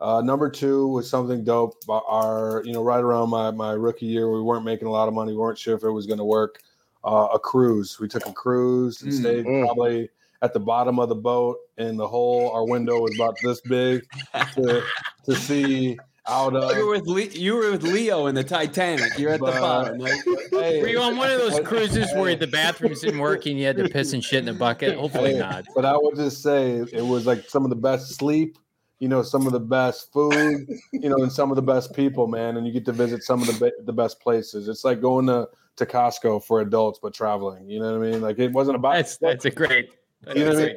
[0.00, 1.76] uh, number two was something dope.
[1.88, 5.14] Our, you know, right around my, my rookie year, we weren't making a lot of
[5.14, 5.32] money.
[5.32, 6.60] We weren't sure if it was going to work.
[7.02, 7.98] Uh, a cruise.
[7.98, 9.64] We took a cruise and mm, stayed mm.
[9.64, 10.10] probably
[10.42, 14.06] at the bottom of the boat, and the hole, our window was about this big
[14.54, 14.82] to,
[15.24, 16.76] to see out of.
[16.76, 19.18] You were with Le- you were with Leo in the Titanic.
[19.18, 19.98] You're at but, the bottom.
[19.98, 20.20] Like,
[20.50, 23.66] hey, were you on one of those cruises where the bathrooms didn't work and you
[23.66, 24.96] had to piss and shit in a bucket?
[24.96, 25.66] Hopefully hey, not.
[25.74, 28.58] But I would just say it was like some of the best sleep.
[28.98, 30.68] You know, some of the best food.
[30.92, 32.56] You know, and some of the best people, man.
[32.56, 34.68] And you get to visit some of the be- the best places.
[34.68, 37.68] It's like going to to Costco for adults, but traveling.
[37.68, 38.20] You know what I mean?
[38.20, 38.94] Like it wasn't about.
[38.94, 39.90] That's that's a great
[40.34, 40.76] you know what I mean?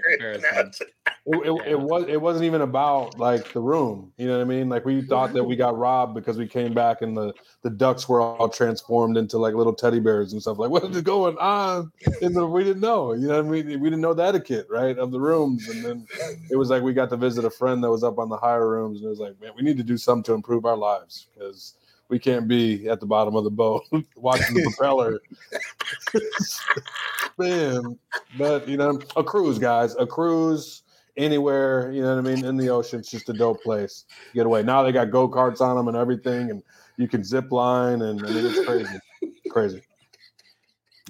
[1.26, 4.12] It, it, it, was it wasn't even about like the room.
[4.18, 4.70] You know what I mean?
[4.70, 8.08] Like we thought that we got robbed because we came back and the the ducks
[8.08, 10.60] were all transformed into like little teddy bears and stuff.
[10.60, 11.92] Like what is going on?
[12.22, 13.14] And we didn't know.
[13.14, 13.80] You know what I mean?
[13.82, 15.68] We didn't know the etiquette right of the rooms.
[15.68, 16.08] And then
[16.50, 18.70] it was like we got to visit a friend that was up on the higher
[18.70, 21.28] rooms, and it was like, man, we need to do something to improve our lives
[21.34, 21.76] because
[22.14, 23.86] we can't be at the bottom of the boat
[24.16, 25.20] watching the propeller
[26.38, 27.98] spin.
[28.38, 30.84] But you know, a cruise, guys, a cruise
[31.18, 34.36] anywhere, you know what I mean, in the ocean, it's just a dope place to
[34.36, 34.62] get away.
[34.62, 36.62] Now they got go karts on them and everything, and
[36.98, 39.00] you can zip line, and I mean, it's crazy,
[39.50, 39.82] crazy.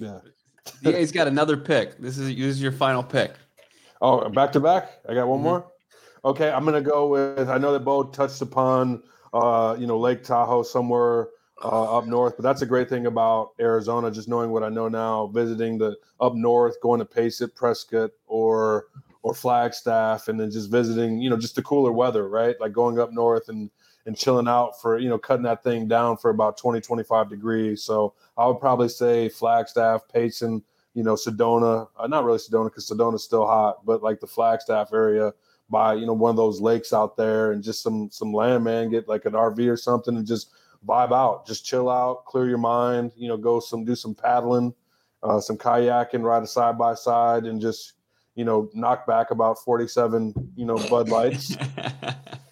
[0.00, 0.20] Yeah.
[0.80, 1.98] yeah, he's got another pick.
[1.98, 3.34] This is this is your final pick.
[4.00, 5.00] Oh, back to back.
[5.06, 5.48] I got one mm-hmm.
[5.48, 5.70] more.
[6.24, 7.50] Okay, I'm gonna go with.
[7.50, 9.02] I know that Bo touched upon
[9.34, 11.28] uh, you know, Lake Tahoe somewhere
[11.62, 12.36] uh, up north.
[12.36, 15.96] But that's a great thing about Arizona, just knowing what I know now, visiting the
[16.20, 18.86] up north, going to Payson, Prescott, or
[19.22, 22.54] or Flagstaff, and then just visiting, you know, just the cooler weather, right?
[22.60, 23.70] Like going up north and
[24.06, 27.82] and chilling out for, you know, cutting that thing down for about 20, 25 degrees.
[27.82, 30.62] So I would probably say Flagstaff, Payson,
[30.92, 34.92] you know, Sedona, uh, not really Sedona because Sedona's still hot, but like the Flagstaff
[34.92, 35.32] area
[35.70, 38.90] buy you know one of those lakes out there and just some some land man
[38.90, 40.52] get like an rv or something and just
[40.86, 44.74] vibe out just chill out clear your mind you know go some do some paddling
[45.22, 47.94] uh, some kayaking ride a side by side and just
[48.34, 51.56] you know knock back about 47 you know bud lights.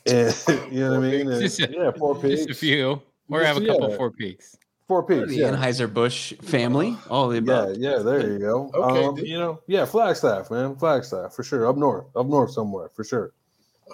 [0.05, 0.35] And
[0.73, 1.31] you know what i mean?
[1.31, 3.01] And, yeah four peaks just a few.
[3.29, 3.97] Or have a couple yeah.
[3.97, 4.57] four peaks
[4.93, 5.53] Four Peaks, the yeah.
[5.53, 7.79] Anheuser Busch family, all the above.
[7.79, 8.71] Yeah, yeah, there you go.
[8.75, 11.67] Okay, um, you know, yeah, Flagstaff, man, Flagstaff for sure.
[11.67, 13.33] Up north, up north somewhere for sure.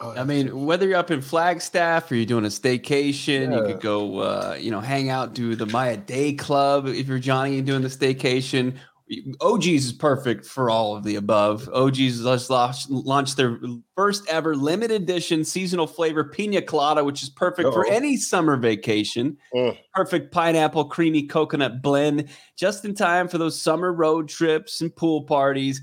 [0.01, 3.59] I mean, whether you're up in Flagstaff or you're doing a staycation, yeah.
[3.59, 7.20] you could go, uh, you know, hang out, do the Maya Day Club if you're
[7.20, 8.74] Johnny and doing the staycation,
[9.11, 11.68] OGeez is perfect for all of the above.
[11.72, 13.59] OGs just launched, launched their
[13.96, 17.72] first ever limited edition seasonal flavor pina colada, which is perfect Uh-oh.
[17.72, 19.36] for any summer vacation.
[19.54, 19.78] Mm.
[19.94, 25.22] Perfect pineapple creamy coconut blend, just in time for those summer road trips and pool
[25.22, 25.80] parties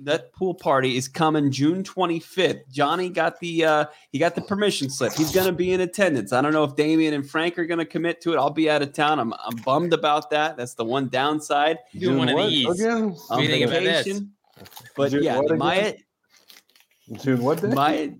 [0.00, 2.70] that pool party is coming June 25th.
[2.70, 5.12] Johnny got the uh he got the permission slip.
[5.12, 6.32] He's going to be in attendance.
[6.32, 8.36] I don't know if Damien and Frank are going to commit to it.
[8.36, 9.18] I'll be out of town.
[9.18, 10.56] I'm I'm bummed about that.
[10.56, 11.78] That's the one downside.
[11.98, 12.80] Doing one of these.
[12.80, 13.10] Again?
[13.28, 14.20] What do you think about this?
[14.96, 15.94] But June, yeah, Maya
[17.22, 17.68] June what day?
[17.68, 18.10] Maya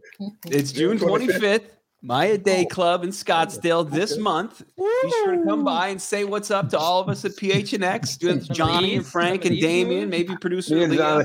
[0.46, 1.70] it's June 25th.
[2.00, 2.72] Maya Day oh.
[2.72, 4.62] Club in Scottsdale this month.
[4.76, 8.52] Be sure to come by and say what's up to all of us at PHNX,
[8.52, 11.24] Johnny and Frank and Damien, maybe producer Leah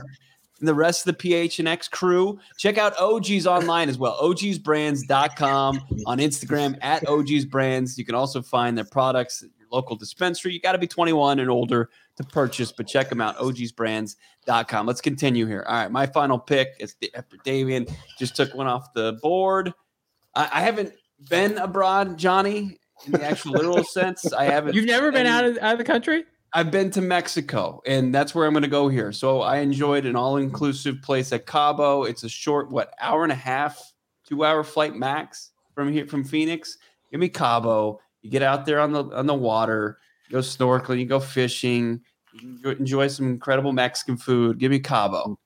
[0.63, 2.39] and the rest of the PHNX crew.
[2.57, 7.97] Check out OG's online as well, ogeezbrands.com on Instagram at OGeez Brands.
[7.97, 10.53] You can also find their products at your local dispensary.
[10.53, 14.87] You got to be 21 and older to purchase, but check them out, ogeezbrands.com.
[14.87, 15.65] Let's continue here.
[15.67, 17.85] All right, my final pick is after Damien
[18.17, 19.73] just took one off the board.
[20.33, 20.93] I, I haven't
[21.29, 24.31] been abroad, Johnny, in the actual literal sense.
[24.31, 24.75] I haven't.
[24.75, 26.23] You've never been out of, out of the country?
[26.55, 29.11] I've been to Mexico, and that's where I'm going to go here.
[29.11, 32.03] So I enjoyed an all-inclusive place at Cabo.
[32.03, 33.93] It's a short, what, hour and a half,
[34.27, 36.77] two-hour flight max from here from Phoenix.
[37.09, 37.99] Give me Cabo.
[38.21, 39.97] You get out there on the on the water,
[40.29, 41.99] you go snorkeling, you go fishing,
[42.33, 44.59] you enjoy some incredible Mexican food.
[44.59, 45.37] Give me Cabo.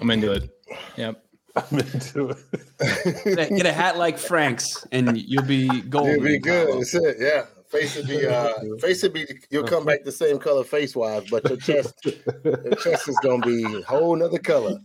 [0.00, 0.50] I'm into it.
[0.96, 1.24] Yep.
[1.56, 3.48] I'm into it.
[3.56, 6.16] Get a hat like Frank's, and you'll be golden.
[6.16, 6.80] You'll be good.
[6.80, 7.16] That's it.
[7.18, 7.46] Yeah.
[7.68, 9.26] Face would be uh, face would be.
[9.50, 13.46] You'll come back the same color face wise, but your chest, your chest is gonna
[13.46, 14.78] be a whole nother color.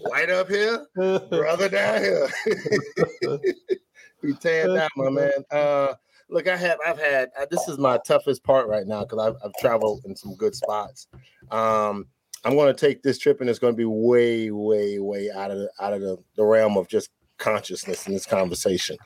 [0.00, 2.28] White up here, brother down here.
[4.22, 5.44] be tan down, my man.
[5.50, 5.94] Uh,
[6.28, 7.30] look, I have, I've had.
[7.38, 10.54] Uh, this is my toughest part right now because I've, I've traveled in some good
[10.54, 11.08] spots.
[11.50, 12.06] Um,
[12.44, 15.50] I'm going to take this trip, and it's going to be way, way, way out
[15.50, 18.96] of the, out of the, the realm of just consciousness in this conversation.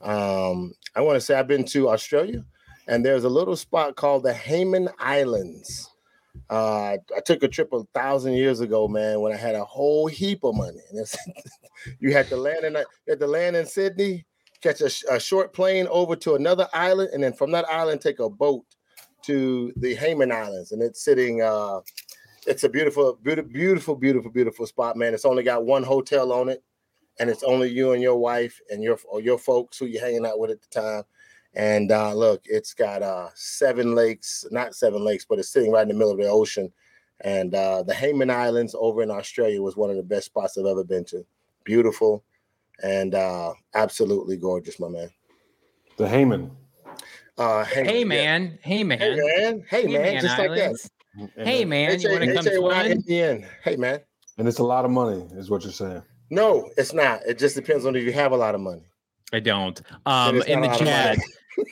[0.00, 2.44] Um, I want to say I've been to Australia,
[2.88, 5.90] and there's a little spot called the Hayman Islands.
[6.50, 10.06] Uh, I took a trip a thousand years ago, man, when I had a whole
[10.06, 10.80] heap of money.
[10.90, 11.06] And
[12.00, 14.24] you had to land in you had to land in Sydney,
[14.60, 18.18] catch a, a, short plane over to another island, and then from that island take
[18.18, 18.64] a boat
[19.22, 21.42] to the Hayman Islands, and it's sitting.
[21.42, 21.80] Uh,
[22.46, 25.14] it's a beautiful, beautiful, beautiful, beautiful, beautiful spot, man.
[25.14, 26.62] It's only got one hotel on it,
[27.18, 30.26] and it's only you and your wife and your or your folks who you're hanging
[30.26, 31.04] out with at the time.
[31.54, 35.82] And uh, look, it's got uh, seven lakes, not seven lakes, but it's sitting right
[35.82, 36.72] in the middle of the ocean.
[37.20, 40.66] And uh, the Hayman Islands over in Australia was one of the best spots I've
[40.66, 41.24] ever been to.
[41.64, 42.24] Beautiful
[42.82, 45.10] and uh, absolutely gorgeous, my man.
[45.96, 46.50] The Hayman.
[47.38, 48.58] Uh, Hayman hey man, yeah.
[48.62, 50.90] hey man, hey man, hey, hey man, man, just Islands.
[51.16, 51.46] like that.
[51.46, 53.04] Hey man, you want to come swimming?
[53.06, 54.00] In Hey man,
[54.38, 56.02] and it's a lot of money, is what you're saying.
[56.32, 57.20] No, it's not.
[57.26, 58.86] It just depends on if you have a lot of money.
[59.34, 59.80] I don't.
[60.06, 61.18] Um, in the chat,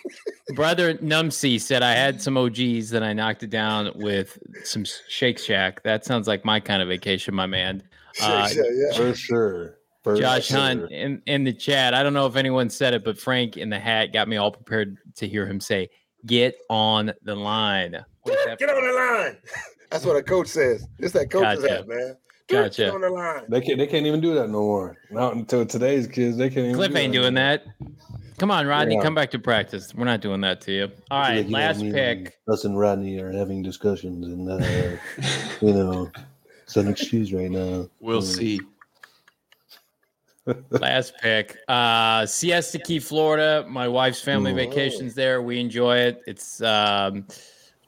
[0.55, 5.39] brother Numsy said I had some OGs that I knocked it down with some Shake
[5.39, 5.83] Shack.
[5.83, 7.83] That sounds like my kind of vacation, my man.
[8.21, 8.97] Uh, Shack, yeah.
[8.97, 9.79] For sure.
[10.03, 10.59] For Josh sure.
[10.59, 11.95] Hunt in, in the chat.
[11.95, 14.51] I don't know if anyone said it, but Frank in the hat got me all
[14.51, 15.89] prepared to hear him say,
[16.27, 17.93] "Get on the line."
[18.27, 19.37] Get on the line.
[19.91, 20.89] That's what a coach says.
[20.99, 21.77] It's that coach's gotcha.
[21.77, 22.17] hat, man.
[22.51, 22.93] Gotcha.
[22.93, 23.45] On the line.
[23.49, 23.79] They can't.
[23.79, 24.97] They can't even do that no more.
[25.11, 26.37] Not until today's kids.
[26.37, 26.77] They can't.
[26.77, 27.65] Kliff ain't doing that.
[28.39, 28.95] Come on, Rodney.
[28.95, 29.03] Yeah.
[29.03, 29.95] Come back to practice.
[29.95, 30.91] We're not doing that to you.
[31.11, 32.39] All right, like, last know, pick.
[32.49, 34.97] Us and Rodney are having discussions, and uh,
[35.61, 36.11] you know,
[36.63, 37.89] it's an excuse right now.
[38.01, 38.37] We'll mm.
[38.37, 38.61] see.
[40.71, 41.59] Last pick.
[41.69, 43.67] Uh Siesta Key, Florida.
[43.69, 45.43] My wife's family vacations there.
[45.43, 46.23] We enjoy it.
[46.27, 47.27] It's um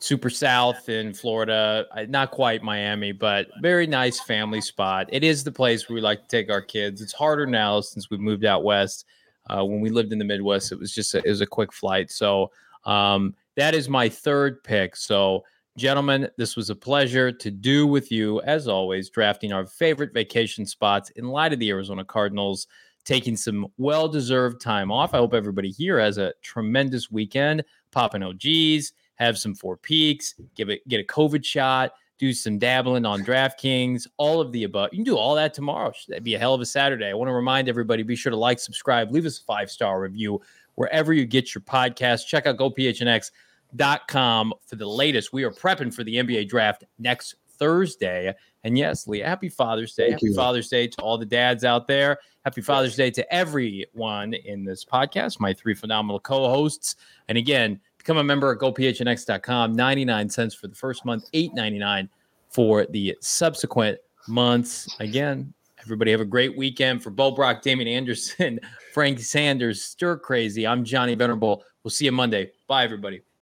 [0.02, 1.86] super south in Florida.
[2.08, 5.08] Not quite Miami, but very nice family spot.
[5.10, 7.00] It is the place where we like to take our kids.
[7.00, 9.06] It's harder now since we moved out west.
[9.48, 11.72] Uh, when we lived in the Midwest, it was just a, it was a quick
[11.72, 12.10] flight.
[12.10, 12.50] So
[12.84, 14.96] um, that is my third pick.
[14.96, 15.44] So
[15.76, 20.66] gentlemen, this was a pleasure to do with you as always, drafting our favorite vacation
[20.66, 22.66] spots in light of the Arizona Cardinals
[23.04, 25.14] taking some well deserved time off.
[25.14, 28.92] I hope everybody here has a tremendous weekend, popping OGs
[29.22, 34.06] have some four peaks, give it get a COVID shot, do some dabbling on DraftKings,
[34.16, 34.90] all of the above.
[34.92, 35.92] You can do all that tomorrow.
[36.08, 37.08] That'd be a hell of a Saturday.
[37.08, 40.00] I want to remind everybody: be sure to like, subscribe, leave us a five star
[40.00, 40.40] review
[40.74, 42.26] wherever you get your podcast.
[42.26, 45.32] Check out GoPHNX.com for the latest.
[45.32, 48.34] We are prepping for the NBA draft next Thursday.
[48.64, 50.04] And yes, Lee, happy Father's Day.
[50.04, 50.34] Thank happy you.
[50.34, 52.18] Father's Day to all the dads out there.
[52.44, 56.96] Happy Father's Day to everyone in this podcast, my three phenomenal co hosts.
[57.28, 59.74] And again, Become a member at gophnx.com.
[59.74, 62.08] 99 cents for the first month, 8.99
[62.50, 63.96] for the subsequent
[64.26, 64.92] months.
[64.98, 67.00] Again, everybody have a great weekend.
[67.00, 68.58] For Bo Brack, Damien Anderson,
[68.92, 70.66] Frank Sanders, Stir Crazy.
[70.66, 71.62] I'm Johnny Venerable.
[71.84, 72.50] We'll see you Monday.
[72.66, 73.22] Bye, everybody.